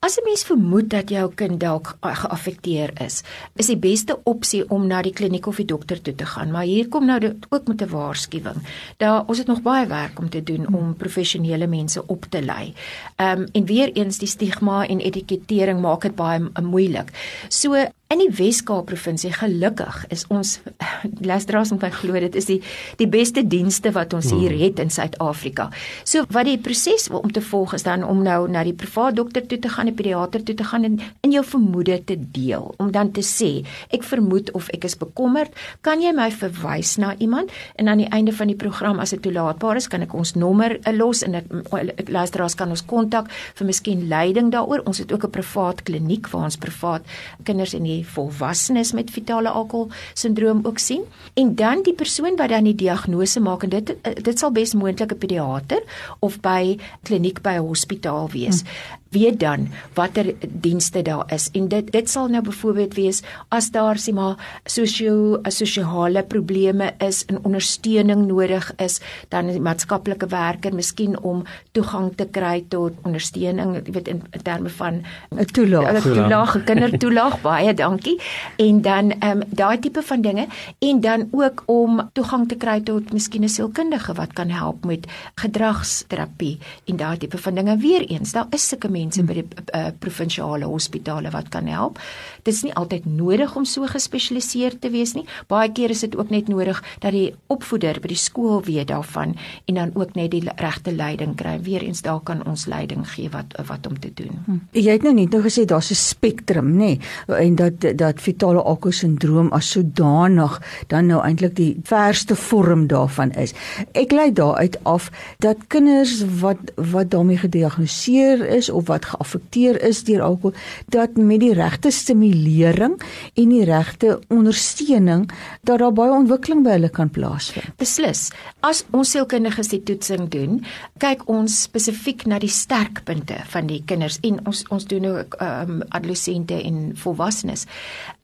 As 0.01 0.17
'n 0.17 0.23
mens 0.25 0.43
vermoed 0.43 0.89
dat 0.89 1.09
jou 1.09 1.31
kind 1.35 1.59
dalk 1.59 1.97
geaffekteer 2.01 2.89
is, 3.05 3.21
is 3.55 3.67
die 3.69 3.77
beste 3.77 4.15
opsie 4.23 4.63
om 4.69 4.87
na 4.87 5.01
die 5.01 5.13
kliniek 5.13 5.45
of 5.45 5.59
die 5.61 5.65
dokter 5.65 6.01
toe 6.01 6.15
te 6.15 6.25
gaan. 6.25 6.51
Maar 6.51 6.63
hier 6.63 6.87
kom 6.87 7.05
nou 7.05 7.37
ook 7.49 7.67
met 7.67 7.81
'n 7.81 7.89
waarskuwing. 7.89 8.57
Daar 8.97 9.27
ons 9.27 9.37
het 9.37 9.47
nog 9.47 9.61
baie 9.61 9.87
werk 9.87 10.19
om 10.19 10.29
te 10.29 10.43
doen 10.43 10.73
om 10.73 10.95
professionele 10.95 11.67
mense 11.67 12.07
op 12.07 12.25
te 12.29 12.41
lei. 12.41 12.73
Ehm 13.15 13.41
um, 13.41 13.47
en 13.51 13.65
weer 13.65 13.91
eens 13.91 14.17
die 14.17 14.27
stigma 14.27 14.87
en 14.87 14.99
etikettering 14.99 15.81
maak 15.81 16.01
dit 16.01 16.15
baie 16.15 16.49
moeilik. 16.61 17.09
So 17.47 17.85
In 18.11 18.19
die 18.19 18.31
Wes-Kaap 18.35 18.89
provinsie 18.89 19.29
gelukkig 19.31 20.01
is 20.11 20.25
ons 20.27 20.57
luisteraars 21.31 21.69
moet 21.71 21.85
my 21.85 21.89
glo 21.95 22.19
dit 22.19 22.33
is 22.35 22.47
die 22.49 22.57
die 22.99 23.07
beste 23.07 23.39
dienste 23.47 23.93
wat 23.95 24.11
ons 24.17 24.33
hier 24.33 24.51
hmm. 24.51 24.63
het 24.65 24.81
in 24.83 24.89
Suid-Afrika. 24.91 25.69
So 26.03 26.25
wat 26.35 26.49
die 26.49 26.57
proses 26.59 27.07
om 27.07 27.31
te 27.31 27.39
volg 27.45 27.77
is 27.77 27.85
dan 27.87 28.03
om 28.03 28.19
nou 28.25 28.49
na 28.51 28.65
die 28.67 28.75
privaat 28.75 29.15
dokter 29.15 29.45
toe 29.47 29.61
te 29.63 29.71
gaan, 29.71 29.87
'n 29.87 29.95
pediater 29.95 30.43
toe 30.43 30.55
te 30.59 30.67
gaan 30.67 30.83
en 30.83 30.99
in 31.23 31.31
jou 31.31 31.43
vermoede 31.45 32.01
te 32.03 32.17
deel 32.19 32.73
om 32.77 32.91
dan 32.91 33.11
te 33.11 33.23
sê 33.23 33.63
ek 33.95 34.03
vermoed 34.03 34.51
of 34.51 34.67
ek 34.75 34.83
is 34.83 34.97
bekommerd, 34.97 35.55
kan 35.81 36.01
jy 36.01 36.11
my 36.11 36.31
verwys 36.31 36.97
na 36.97 37.15
iemand 37.15 37.49
en 37.75 37.87
aan 37.87 38.03
die 38.03 38.11
einde 38.11 38.33
van 38.33 38.47
die 38.47 38.59
program 38.59 38.99
as 38.99 39.15
dit 39.15 39.21
toelaatbaar 39.21 39.75
is, 39.75 39.87
kan 39.87 40.01
ek 40.01 40.13
ons 40.13 40.35
nommer 40.35 40.75
uh, 40.75 40.91
los 40.91 41.23
en 41.23 41.35
ek 41.35 42.09
luisteraars 42.09 42.55
kan 42.55 42.69
ons 42.69 42.85
kontak 42.85 43.31
vir 43.55 43.65
miskien 43.65 44.07
leiding 44.07 44.51
daaroor. 44.51 44.83
Ons 44.85 44.97
het 44.97 45.11
ook 45.11 45.23
'n 45.23 45.31
privaat 45.31 45.83
kliniek 45.83 46.27
waar 46.27 46.43
ons 46.43 46.57
privaat 46.57 47.01
kinders 47.43 47.73
en 47.73 47.83
die 47.83 48.00
volwassenes 48.05 48.91
met 48.91 49.09
fetale 49.09 49.49
alkohol 49.49 49.89
sindroom 50.13 50.59
ook 50.63 50.77
sien. 50.77 51.03
En 51.33 51.55
dan 51.55 51.83
die 51.83 51.93
persoon 51.93 52.35
wat 52.35 52.49
dan 52.49 52.63
die 52.63 52.75
diagnose 52.75 53.39
maak 53.39 53.63
en 53.63 53.69
dit 53.69 53.95
dit 54.23 54.39
sal 54.39 54.51
bes 54.51 54.73
moontlik 54.73 55.11
'n 55.11 55.17
pediater 55.17 55.83
of 56.19 56.39
by 56.39 56.77
kliniek 57.03 57.41
by 57.41 57.55
'n 57.59 57.67
hospitaal 57.67 58.29
wees. 58.29 58.61
Hmm 58.61 58.99
weet 59.11 59.39
dan 59.39 59.67
watter 59.93 60.33
dienste 60.47 61.01
daar 61.01 61.27
is 61.33 61.49
en 61.51 61.67
dit 61.67 61.91
dit 61.91 62.09
sal 62.09 62.29
nou 62.31 62.41
byvoorbeeld 62.43 62.93
wees 62.95 63.19
as 63.49 63.71
daar 63.71 63.99
sê 63.99 64.13
maar 64.15 64.61
sosio-sosiale 64.65 66.23
probleme 66.23 66.93
is 67.03 67.25
en 67.27 67.41
ondersteuning 67.43 68.25
nodig 68.27 68.71
is 68.79 68.99
dan 69.29 69.51
die 69.51 69.59
maatskaplike 69.59 70.29
werker 70.31 70.75
miskien 70.75 71.19
om 71.19 71.43
toegang 71.71 72.13
te 72.15 72.27
kry 72.31 72.63
tot 72.69 72.95
ondersteuning 73.03 73.75
jy 73.81 73.95
weet 73.97 74.07
in, 74.07 74.23
in 74.31 74.45
terme 74.47 74.69
van 74.69 75.03
'n 75.35 75.45
toelaag 75.45 75.91
'n 75.91 76.13
toelaag 76.13 76.63
kindertoelaag 76.63 77.41
baie 77.49 77.73
dankie 77.73 77.90
en 77.99 78.81
dan 78.81 79.11
ehm 79.19 79.41
um, 79.41 79.43
daai 79.49 79.79
tipe 79.79 80.01
van 80.01 80.21
dinge 80.21 80.47
en 80.79 81.01
dan 81.01 81.27
ook 81.31 81.63
om 81.65 82.09
toegang 82.13 82.47
te 82.47 82.55
kry 82.55 82.79
tot 82.81 83.13
miskien 83.13 83.43
'n 83.43 83.49
sielkundige 83.49 84.13
wat 84.13 84.33
kan 84.33 84.49
help 84.49 84.85
met 84.85 85.07
gedragsterapie 85.35 86.59
en 86.85 86.95
daai 86.95 87.17
tipe 87.17 87.37
van 87.37 87.55
dinge 87.55 87.77
weer 87.77 88.05
eens 88.07 88.31
daar 88.31 88.47
is 88.49 88.67
sulke 88.67 88.89
mense 88.89 89.23
by 89.23 89.33
die 89.33 89.47
uh, 89.75 89.87
provinsiale 89.99 90.65
hospitale 90.65 91.29
wat 91.29 91.49
kan 91.49 91.67
help. 91.67 91.99
Dit 92.43 92.53
is 92.53 92.63
nie 92.63 92.73
altyd 92.73 93.05
nodig 93.05 93.55
om 93.55 93.65
so 93.65 93.85
gespesialiseerd 93.85 94.81
te 94.81 94.89
wees 94.89 95.13
nie. 95.13 95.25
Baie 95.47 95.71
keer 95.71 95.89
is 95.89 95.99
dit 96.05 96.15
ook 96.17 96.29
net 96.29 96.47
nodig 96.47 96.83
dat 96.99 97.11
die 97.11 97.33
opvoeder 97.47 97.99
by 98.01 98.07
die 98.13 98.19
skool 98.19 98.61
weet 98.65 98.87
daarvan 98.87 99.35
en 99.65 99.75
dan 99.75 99.91
ook 99.93 100.15
net 100.15 100.31
die 100.31 100.43
regte 100.55 100.91
leiding 100.91 101.35
kry. 101.35 101.57
Weereens 101.61 102.01
daar 102.01 102.21
kan 102.23 102.45
ons 102.47 102.65
leiding 102.65 103.05
gee 103.09 103.29
wat 103.29 103.53
wat 103.67 103.87
om 103.87 103.99
te 103.99 104.11
doen. 104.13 104.41
Hm. 104.45 104.59
Jy 104.71 104.97
het 104.97 105.03
nou 105.05 105.13
net 105.13 105.33
nou 105.33 105.41
gesê 105.43 105.65
daar's 105.65 105.91
'n 105.91 105.95
spektrum, 105.95 106.77
nê, 106.77 106.99
en 107.27 107.55
dat 107.55 107.97
dat 107.97 108.21
fetale 108.21 108.61
alkoholsindroom 108.61 109.51
as 109.51 109.71
sodanig 109.71 110.61
dan 110.87 111.05
nou 111.05 111.21
eintlik 111.23 111.55
die 111.55 111.79
verste 111.83 112.35
vorm 112.35 112.87
daarvan 112.87 113.31
is. 113.31 113.53
Ek 113.91 114.11
lei 114.11 114.33
daaruit 114.33 114.77
af 114.83 115.11
dat 115.39 115.57
kinders 115.67 116.23
wat 116.39 116.71
wat 116.75 117.09
daarmee 117.11 117.37
gediagnoseer 117.37 118.45
is 118.47 118.69
of 118.69 118.87
wat 118.87 119.05
geaffekteer 119.05 119.81
is 119.83 120.03
deur 120.03 120.21
alkohol 120.21 120.57
dat 120.89 121.17
met 121.17 121.39
die 121.39 121.53
regte 121.53 121.91
stimulering 122.31 122.97
en 123.33 123.49
die 123.49 123.63
regte 123.65 124.19
ondersteuning 124.31 125.31
dat 125.63 125.79
daar 125.79 125.93
baie 125.93 126.11
ontwikkeling 126.11 126.63
by 126.65 126.75
hulle 126.77 126.89
kan 126.89 127.09
plaasvind. 127.09 127.73
Beslis. 127.79 128.29
As 128.61 128.83
ons 128.95 129.11
sielkundiges 129.11 129.71
die 129.71 129.81
toetsing 129.83 130.29
doen, 130.31 130.61
kyk 131.01 131.25
ons 131.31 131.63
spesifiek 131.67 132.25
na 132.29 132.39
die 132.39 132.51
sterkpunte 132.51 133.41
van 133.51 133.67
die 133.67 133.81
kinders 133.85 134.19
en 134.27 134.39
ons 134.47 134.63
ons 134.71 134.85
doen 134.87 135.05
ook 135.09 135.37
um, 135.41 135.81
adolessente 135.89 136.55
en 136.55 136.91
volwassenes. 136.95 137.67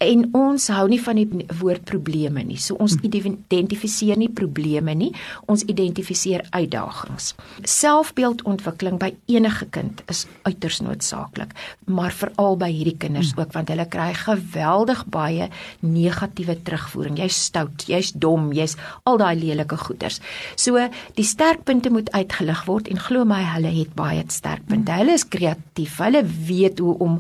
En 0.04 0.28
ons 0.38 0.70
hou 0.72 0.88
nie 0.90 1.02
van 1.02 1.20
die 1.20 1.48
woord 1.60 1.86
probleme 1.90 2.44
nie. 2.44 2.60
So 2.62 2.78
ons 2.80 2.98
hm. 3.00 3.34
identifiseer 3.48 4.18
nie 4.20 4.30
probleme 4.30 4.96
nie, 4.96 5.12
ons 5.48 5.66
identifiseer 5.68 6.46
uitdagings. 6.52 7.34
Selfbeeldontwikkeling 7.68 9.00
by 9.02 9.14
enige 9.32 9.68
kind 9.74 10.04
is 10.12 10.26
uiters 10.44 10.68
uiters 10.68 10.82
noodsaaklik, 10.82 11.54
maar 11.86 12.12
veral 12.12 12.58
by 12.58 12.70
hierdie 12.72 12.98
kinders 12.98 13.34
ook 13.38 13.54
want 13.56 13.70
hulle 13.70 13.86
kry 13.98 14.14
geweldig 14.14 15.04
baie 15.10 15.50
negatiewe 15.82 16.58
terugvoering. 16.62 17.18
Jy's 17.18 17.40
stout, 17.50 17.88
jy's 17.90 18.14
dom, 18.14 18.52
jy's 18.54 18.78
al 19.10 19.18
daai 19.22 19.36
lelike 19.40 19.78
goeters. 19.82 20.22
So 20.56 20.78
die 21.18 21.26
sterkpunte 21.26 21.92
moet 21.94 22.12
uitgelig 22.14 22.66
word 22.70 22.92
en 22.94 23.02
glo 23.02 23.26
my, 23.28 23.42
hulle 23.56 23.74
het 23.74 23.96
baie 23.98 24.24
sterkpunte. 24.34 24.94
Hulle 25.02 25.18
is 25.18 25.26
kreatief. 25.26 25.98
Hulle 26.04 26.24
weet 26.24 26.84
hoe 26.84 26.98
om 27.04 27.18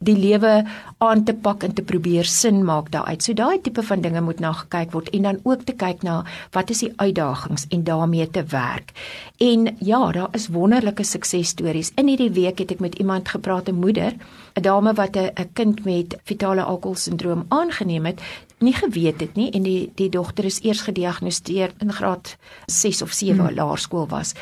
die 0.00 0.16
lewe 0.16 0.64
aan 1.04 1.24
te 1.24 1.34
pak 1.34 1.64
en 1.66 1.74
te 1.76 1.84
probeer 1.84 2.24
sin 2.24 2.62
maak 2.64 2.90
daaruit. 2.92 3.22
So 3.22 3.36
daai 3.36 3.60
tipe 3.60 3.82
van 3.84 4.00
dinge 4.00 4.20
moet 4.24 4.40
na 4.40 4.52
gekyk 4.56 4.94
word 4.96 5.10
en 5.16 5.28
dan 5.28 5.40
ook 5.44 5.66
te 5.68 5.76
kyk 5.76 6.02
na 6.06 6.22
wat 6.56 6.72
is 6.72 6.80
die 6.84 6.92
uitdagings 6.96 7.66
en 7.68 7.84
daarmee 7.84 8.30
te 8.30 8.44
werk. 8.52 8.94
En 9.38 9.68
ja, 9.78 10.00
daar 10.12 10.32
is 10.36 10.48
wonderlike 10.48 11.04
suksesstories. 11.04 11.92
In 12.00 12.08
hierdie 12.08 12.32
week 12.32 12.64
het 12.64 12.72
ek 12.72 12.80
met 12.80 12.96
iemand 12.98 13.28
gepraat, 13.28 13.68
'n 13.68 13.80
moeder, 13.80 14.16
'n 14.56 14.62
dame 14.62 14.94
wat 14.94 15.16
'n 15.16 15.50
kind 15.52 15.84
met 15.84 16.16
fetale 16.24 16.62
alkoholsindroom 16.62 17.44
aangeneem 17.48 18.06
het, 18.06 18.20
nie 18.58 18.74
geweet 18.74 19.20
het 19.20 19.36
nie 19.36 19.50
en 19.50 19.62
die 19.62 19.92
die 19.94 20.08
dogter 20.08 20.44
is 20.44 20.60
eers 20.62 20.80
gediagnoseer 20.80 21.72
in 21.78 21.92
graad 21.92 22.36
6 22.66 23.02
of 23.02 23.12
7 23.12 23.46
hmm. 23.46 23.54
laerskool 23.54 24.08
was. 24.08 24.34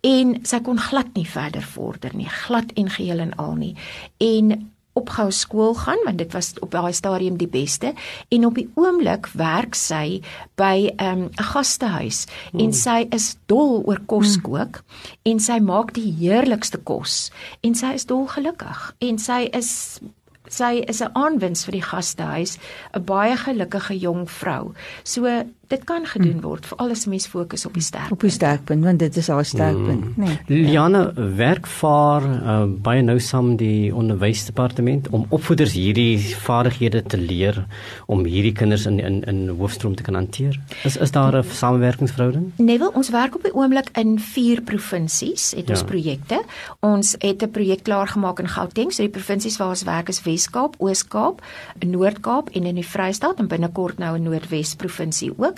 En 0.00 0.38
sy 0.42 0.60
kon 0.60 0.78
glad 0.78 1.14
nie 1.14 1.26
verder 1.28 1.62
vorder 1.62 2.10
nie, 2.14 2.28
glad 2.28 2.72
en 2.74 2.90
geheel 2.90 3.18
en 3.18 3.34
al 3.36 3.54
nie. 3.54 3.76
En 4.18 4.73
opgehou 4.94 5.30
skool 5.34 5.74
gaan 5.74 6.00
want 6.04 6.18
dit 6.18 6.32
was 6.32 6.52
op 6.60 6.70
daai 6.70 6.92
stadium 6.92 7.36
die 7.40 7.50
beste 7.50 7.92
en 8.28 8.46
op 8.46 8.58
die 8.58 8.68
oomblik 8.74 9.28
werk 9.34 9.74
sy 9.74 10.22
by 10.60 10.90
ehm, 10.96 11.26
'n 11.26 11.30
um, 11.38 11.46
gastehuis 11.52 12.26
hmm. 12.52 12.60
en 12.60 12.72
sy 12.72 13.06
is 13.10 13.36
dol 13.46 13.82
oor 13.84 14.00
kos 14.06 14.36
kook 14.40 14.82
hmm. 14.82 15.14
en 15.32 15.40
sy 15.40 15.58
maak 15.60 15.94
die 15.94 16.10
heerlikste 16.18 16.78
kos 16.78 17.30
en 17.62 17.74
sy 17.74 17.94
is 17.94 18.06
dol 18.06 18.26
gelukkig 18.26 18.92
en 19.00 19.18
sy 19.18 19.48
is 19.52 20.00
sy 20.48 20.84
is 20.88 21.00
'n 21.02 21.10
aanwins 21.14 21.64
vir 21.64 21.72
die 21.72 21.88
gastehuis 21.90 22.58
'n 22.94 23.04
baie 23.04 23.36
gelukkige 23.36 23.98
jong 23.98 24.28
vrou 24.28 24.74
so 25.02 25.26
dit 25.68 25.84
kan 25.84 26.06
gedoen 26.06 26.32
hmm. 26.32 26.40
word 26.40 26.66
veral 26.66 26.90
as 26.90 27.06
mens 27.06 27.26
fokus 27.26 27.66
op 27.66 27.74
die 27.74 27.82
sterkpunt. 27.82 28.12
Op 28.12 28.20
die 28.20 28.30
sterkpunt 28.30 28.84
want 28.84 28.98
dit 28.98 29.16
is 29.16 29.28
haar 29.28 29.44
sterkpunt, 29.44 30.16
mm. 30.16 30.24
nee. 30.24 30.64
Liana 30.64 31.04
werk 31.14 31.66
vir 31.66 32.26
uh, 32.28 32.64
baie 32.84 33.02
nou 33.02 33.18
saam 33.20 33.54
die 33.60 33.94
onderwysdepartement 33.94 35.08
om 35.14 35.26
opvoeders 35.34 35.74
hierdie 35.76 36.18
vaardighede 36.44 37.02
te 37.02 37.20
leer 37.20 37.64
om 38.06 38.24
hierdie 38.24 38.52
kinders 38.52 38.86
in 38.90 38.98
in 39.00 39.22
in 39.30 39.48
hoofstroom 39.48 39.94
te 39.96 40.02
kan 40.06 40.14
hanteer. 40.14 40.58
Is 40.84 40.96
is 40.96 41.10
daar 41.10 41.36
'n 41.36 41.44
samewerkingsverhouding? 41.44 42.52
Nee, 42.56 42.78
wel, 42.78 42.92
ons 42.94 43.10
werk 43.10 43.34
op 43.34 43.42
die 43.42 43.54
oomblik 43.54 43.88
in 43.98 44.18
4 44.18 44.62
provinsies 44.62 45.52
het 45.56 45.70
ons 45.70 45.80
ja. 45.80 45.86
projekte. 45.86 46.42
Ons 46.80 47.14
het 47.18 47.42
'n 47.42 47.50
projek 47.50 47.82
klaar 47.82 48.08
gemaak 48.08 48.38
in 48.38 48.48
Gauteng, 48.48 48.92
so 48.92 49.02
die 49.02 49.10
provinsies 49.10 49.56
waar 49.56 49.68
ons 49.68 49.82
werk 49.82 50.08
is 50.08 50.22
Wes-Kaap, 50.22 50.74
Oos-Kaap, 50.78 51.42
Noord-Kaap 51.86 52.50
en 52.50 52.64
in 52.64 52.74
die 52.74 52.86
Vrystaat 52.86 53.38
en 53.38 53.48
binnekort 53.48 53.98
nou 53.98 54.16
in 54.16 54.22
Noordwes 54.22 54.74
provinsie 54.74 55.32
ook. 55.36 55.53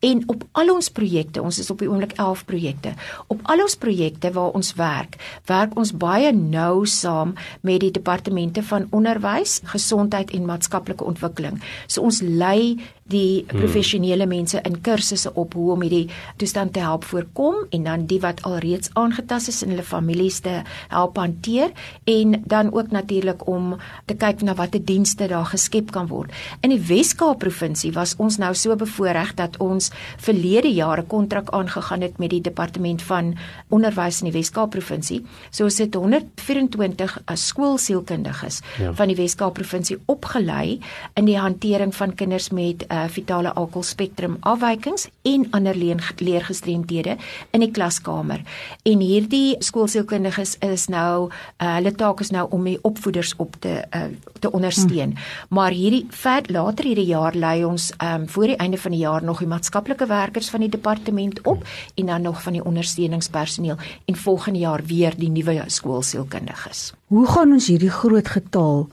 En 0.00 0.22
op 0.32 0.44
al 0.52 0.72
ons 0.74 0.90
projekte, 0.90 1.42
ons 1.42 1.58
is 1.58 1.70
op 1.70 1.82
die 1.82 1.90
oomblik 1.90 2.16
11 2.16 2.44
projekte. 2.44 2.94
Op 3.32 3.40
al 3.42 3.62
ons 3.64 3.76
projekte 3.76 4.32
waar 4.32 4.56
ons 4.58 4.72
werk, 4.78 5.18
werk 5.50 5.76
ons 5.76 5.92
baie 5.96 6.32
nou 6.32 6.86
saam 6.86 7.34
met 7.60 7.80
die 7.80 7.90
departemente 7.90 8.62
van 8.62 8.86
onderwys, 8.90 9.60
gesondheid 9.64 10.30
en 10.36 10.48
maatskaplike 10.48 11.04
ontwikkeling. 11.04 11.60
So 11.86 12.02
ons 12.06 12.22
lei 12.22 12.76
die 13.12 13.44
hmm. 13.44 13.60
professionele 13.60 14.26
mense 14.26 14.60
in 14.66 14.80
kursusse 14.82 15.30
op 15.34 15.54
hoe 15.54 15.72
om 15.72 15.84
hierdie 15.84 16.08
toestand 16.40 16.72
te 16.74 16.82
help 16.82 17.04
voorkom 17.04 17.66
en 17.70 17.86
dan 17.86 18.06
die 18.10 18.18
wat 18.20 18.42
alreeds 18.48 18.90
aangetast 18.94 19.48
is 19.52 19.62
in 19.62 19.74
hulle 19.74 19.86
families 19.86 20.40
te 20.44 20.62
help 20.88 21.18
hanteer 21.20 21.70
en 22.04 22.42
dan 22.44 22.72
ook 22.74 22.90
natuurlik 22.90 23.46
om 23.46 23.76
te 24.06 24.16
kyk 24.18 24.42
na 24.42 24.56
watter 24.58 24.82
dienste 24.82 25.28
daar 25.30 25.46
geskep 25.46 25.92
kan 25.94 26.10
word. 26.10 26.32
In 26.66 26.74
die 26.74 26.80
Wes-Kaap 26.80 27.38
provinsie 27.42 27.92
was 27.94 28.16
ons 28.22 28.38
nou 28.42 28.52
so 28.54 28.76
bevoorreg 28.76 29.34
dat 29.38 29.56
ons 29.62 29.90
verlede 30.18 30.72
jaar 30.74 31.00
'n 31.00 31.06
kontrak 31.06 31.50
aangegaan 31.50 32.00
het 32.00 32.18
met 32.18 32.30
die 32.30 32.40
departement 32.40 33.02
van 33.02 33.34
onderwys 33.68 34.20
in 34.22 34.30
die 34.30 34.38
Wes-Kaap 34.38 34.70
provinsie. 34.70 35.24
So 35.50 35.64
ons 35.64 35.78
het 35.78 35.94
124 35.94 37.20
as 37.24 37.46
skoolsielkundiges 37.46 38.60
ja. 38.78 38.92
van 38.92 39.08
die 39.08 39.16
Wes-Kaap 39.16 39.54
provinsie 39.54 39.98
opgelei 40.06 40.80
in 41.14 41.24
die 41.24 41.38
hantering 41.38 41.94
van 41.94 42.14
kinders 42.14 42.50
met 42.50 42.84
uh, 42.96 43.04
vitale 43.12 43.52
alkohol 43.54 43.86
spektrum 43.86 44.36
afwykings 44.40 45.08
en 45.28 45.46
ander 45.56 45.76
leergestremdhede 45.76 47.16
in 47.52 47.64
die 47.64 47.70
klaskamer. 47.70 48.42
En 48.88 49.04
hierdie 49.04 49.56
skoolsielkundiges 49.64 50.56
is 50.64 50.88
nou 50.92 51.28
uh, 51.28 51.74
hulle 51.76 51.92
taak 51.94 52.20
is 52.24 52.32
nou 52.34 52.46
om 52.50 52.64
die 52.66 52.78
opvoeders 52.82 53.34
op 53.42 53.60
te 53.60 53.78
uh, 53.94 54.08
te 54.40 54.50
ondersteun. 54.52 55.14
Hmm. 55.14 55.48
Maar 55.48 55.70
hierdie 55.70 56.06
vet 56.10 56.50
later 56.50 56.84
hierdie 56.84 57.08
jaar 57.08 57.34
lei 57.34 57.64
ons 57.64 57.90
um, 58.02 58.28
voor 58.28 58.52
die 58.52 58.56
einde 58.56 58.78
van 58.78 58.94
die 58.94 59.00
jaar 59.00 59.24
nog 59.24 59.38
die 59.38 59.48
maatskaplike 59.48 60.06
werkers 60.06 60.50
van 60.50 60.60
die 60.60 60.72
departement 60.72 61.40
op 61.46 61.64
en 61.94 62.06
dan 62.06 62.22
nog 62.22 62.42
van 62.42 62.52
die 62.52 62.64
ondersteuningspersoneel 62.64 63.76
en 64.04 64.16
volgende 64.16 64.58
jaar 64.58 64.84
weer 64.84 65.16
die 65.16 65.30
nuwe 65.30 65.62
skoolsielkundiges. 65.66 66.92
Hoe 67.06 67.26
gaan 67.30 67.52
ons 67.54 67.68
hierdie 67.70 67.90
groot 67.90 68.28
getal 68.28 68.88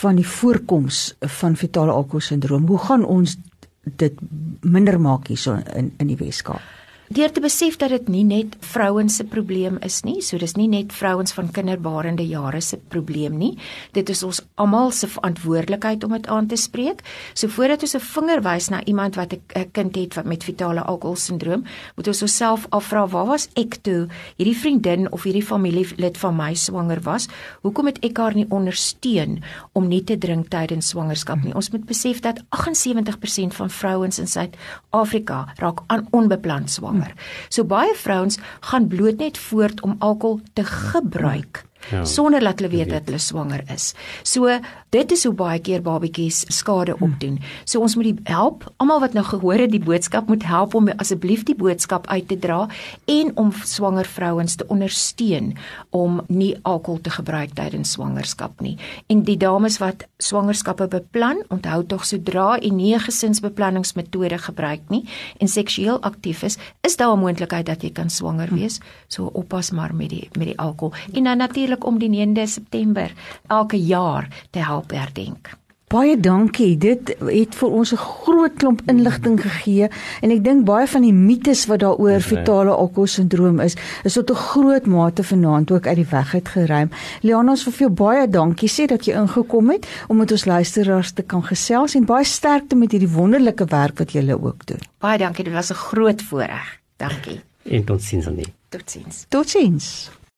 van 0.00 0.16
die 0.18 0.26
voorkoms 0.26 1.14
van 1.38 1.56
fetale 1.56 1.92
alkoholsindroom, 1.94 2.66
hoe 2.66 2.78
gaan 2.82 3.04
ons 3.06 3.36
dit 4.00 4.16
minder 4.60 4.98
maak 5.00 5.28
hierso 5.30 5.60
in 5.76 5.92
in 6.02 6.10
die 6.10 6.18
Weskaap? 6.18 6.62
Deur 7.12 7.32
te 7.32 7.40
besef 7.44 7.76
dat 7.76 7.92
dit 7.92 8.06
nie 8.08 8.24
net 8.24 8.54
vrouens 8.64 9.18
se 9.18 9.24
probleem 9.28 9.76
is 9.84 10.00
nie, 10.06 10.22
so 10.24 10.38
dis 10.40 10.54
nie 10.56 10.68
net 10.72 10.92
vrouens 10.96 11.34
van 11.36 11.50
kinderbarende 11.52 12.24
jare 12.24 12.62
se 12.64 12.78
probleem 12.78 13.36
nie. 13.36 13.52
Dit 13.92 14.08
is 14.08 14.22
ons 14.24 14.40
almal 14.60 14.92
se 14.96 15.08
verantwoordelikheid 15.12 16.04
om 16.06 16.14
dit 16.16 16.28
aan 16.32 16.48
te 16.48 16.56
spreek. 16.56 17.02
So 17.34 17.48
voordat 17.48 17.82
ons 17.82 17.94
'n 17.94 18.00
vinger 18.00 18.40
wys 18.42 18.68
na 18.70 18.82
iemand 18.84 19.16
wat 19.16 19.32
'n 19.32 19.70
kind 19.72 19.96
het 19.96 20.14
wat 20.14 20.24
met 20.24 20.44
fetale 20.44 20.80
alkoholsindroom, 20.80 21.64
moet 21.96 22.08
ons 22.08 22.22
osself 22.22 22.66
afvra, 22.70 23.06
waar 23.06 23.26
was 23.26 23.48
ek 23.54 23.76
toe 23.82 24.08
hierdie 24.36 24.56
vriendin 24.56 25.12
of 25.12 25.22
hierdie 25.22 25.44
familielid 25.44 26.16
van 26.16 26.36
my 26.36 26.54
swanger 26.54 27.00
was? 27.02 27.28
Hoekom 27.62 27.86
het 27.86 27.98
ek 28.02 28.16
haar 28.16 28.34
nie 28.34 28.46
ondersteun 28.48 29.42
om 29.72 29.88
nie 29.88 30.04
te 30.04 30.18
drink 30.18 30.48
tydens 30.48 30.88
swangerskap 30.88 31.44
nie? 31.44 31.54
Ons 31.54 31.70
moet 31.70 31.84
besef 31.84 32.20
dat 32.20 32.40
78% 32.48 33.54
van 33.54 33.70
vrouens 33.70 34.18
in 34.18 34.26
Suid-Afrika 34.26 35.52
raak 35.56 35.80
aan 35.86 36.06
onbeplan 36.10 36.68
swanger 36.68 36.93
swanger. 36.94 37.14
So 37.48 37.64
baie 37.64 37.94
vrouens 37.94 38.38
gaan 38.60 38.88
bloot 38.88 39.18
net 39.18 39.38
voort 39.38 39.82
om 39.82 39.96
alkohol 39.98 40.40
te 40.54 40.64
gebruik 40.64 41.64
ja, 41.90 42.04
sonder 42.04 42.40
dat 42.40 42.58
hulle 42.58 42.70
weet 42.72 42.90
dat 42.90 43.08
hulle 43.08 43.18
swanger 43.18 43.64
is. 43.74 43.94
So 44.22 44.48
dit 44.94 45.12
is 45.12 45.24
hoe 45.26 45.34
baie 45.34 45.58
keer 45.58 45.82
babatjies 45.82 46.44
skade 46.54 46.94
hm. 46.94 47.04
opdoen. 47.04 47.38
So 47.64 47.80
ons 47.80 47.96
moet 47.98 48.04
die 48.04 48.30
help, 48.30 48.66
almal 48.76 49.00
wat 49.02 49.16
nou 49.16 49.24
gehoor 49.26 49.64
het 49.64 49.72
die 49.72 49.82
boodskap 49.82 50.28
moet 50.30 50.44
help 50.46 50.74
om 50.78 50.88
asseblief 50.96 51.44
die 51.48 51.56
boodskap 51.58 52.06
uit 52.06 52.28
te 52.28 52.38
dra 52.38 52.68
en 53.10 53.32
om 53.40 53.52
swanger 53.64 54.06
vrouens 54.06 54.54
te 54.60 54.66
ondersteun 54.70 55.54
om 55.90 56.20
nie 56.28 56.54
alkohol 56.62 57.00
te 57.02 57.10
gebruik 57.10 57.54
tydens 57.58 57.94
swangerskap 57.96 58.60
nie. 58.64 58.76
En 59.10 59.24
die 59.26 59.36
dames 59.40 59.78
wat 59.82 60.06
swangerskappe 60.22 60.86
beplan, 60.92 61.42
onthou 61.54 61.82
tog 61.90 62.06
sodra 62.06 62.58
u 62.62 62.70
nie 62.70 62.94
'n 62.94 63.00
gesinsbeplanningsmetode 63.00 64.38
gebruik 64.38 64.80
nie 64.88 65.04
en 65.40 65.48
seksueel 65.48 66.00
aktief 66.02 66.42
is, 66.42 66.56
is 66.82 66.96
daar 66.96 67.16
'n 67.16 67.20
moontlikheid 67.20 67.66
dat 67.66 67.82
jy 67.82 67.90
kan 67.90 68.10
swanger 68.10 68.48
hm. 68.48 68.54
wees. 68.54 68.80
So 69.08 69.30
oppas 69.32 69.70
maar 69.70 69.94
met 69.94 70.10
die 70.10 70.28
met 70.38 70.46
die 70.46 70.58
alkohol. 70.58 70.94
En 71.12 71.24
dan 71.24 71.36
natuurlik 71.36 71.73
natuurlik 71.74 71.84
om 71.84 71.98
die 71.98 72.26
9de 72.26 72.46
September 72.46 73.12
elke 73.48 73.76
jaar 73.76 74.28
te 74.50 74.58
help 74.58 74.90
herdenk. 74.90 75.56
Baie 75.88 76.16
dankie. 76.18 76.76
Dit 76.78 77.14
het 77.20 77.54
vir 77.54 77.68
ons 77.68 77.92
'n 77.92 77.96
groot 77.96 78.54
klomp 78.56 78.80
inligting 78.86 79.40
gegee 79.40 79.88
en 80.22 80.30
ek 80.30 80.44
dink 80.44 80.64
baie 80.64 80.86
van 80.86 81.02
die 81.02 81.12
mites 81.12 81.66
wat 81.66 81.80
daaroor 81.80 82.20
fetale 82.20 82.70
alkoholsindroom 82.70 83.60
is, 83.60 83.76
is 84.04 84.14
tot 84.14 84.30
'n 84.30 84.34
groot 84.34 84.86
mate 84.86 85.22
vanaand 85.22 85.70
ook 85.70 85.86
uit 85.86 85.96
die 85.96 86.10
weg 86.10 86.34
uit 86.34 86.48
geruim. 86.48 86.90
Ons 87.22 87.64
wil 87.64 87.72
vir 87.72 87.86
jou 87.86 87.90
baie 87.90 88.28
dankie 88.28 88.68
sê 88.68 88.86
dat 88.86 89.04
jy 89.04 89.14
ingekom 89.14 89.70
het 89.70 89.86
om 90.08 90.16
met 90.16 90.32
ons 90.32 90.44
luisteraars 90.44 91.12
te 91.12 91.22
kan 91.22 91.42
gesels 91.42 91.94
en 91.94 92.04
baie 92.04 92.24
sterkte 92.24 92.76
met 92.76 92.90
hierdie 92.90 93.12
wonderlike 93.12 93.64
werk 93.64 93.98
wat 93.98 94.12
jy 94.12 94.32
ook 94.32 94.66
doen. 94.66 94.80
Baie 94.98 95.18
dankie, 95.18 95.44
dit 95.44 95.52
was 95.52 95.70
'n 95.70 95.74
groot 95.74 96.22
voorreg. 96.22 96.80
Dankie. 96.96 97.40
En 97.62 97.84
totsiens 97.84 98.26
aan 98.26 98.36
Totsiens. 98.68 99.24
Totsiens. 99.28 100.10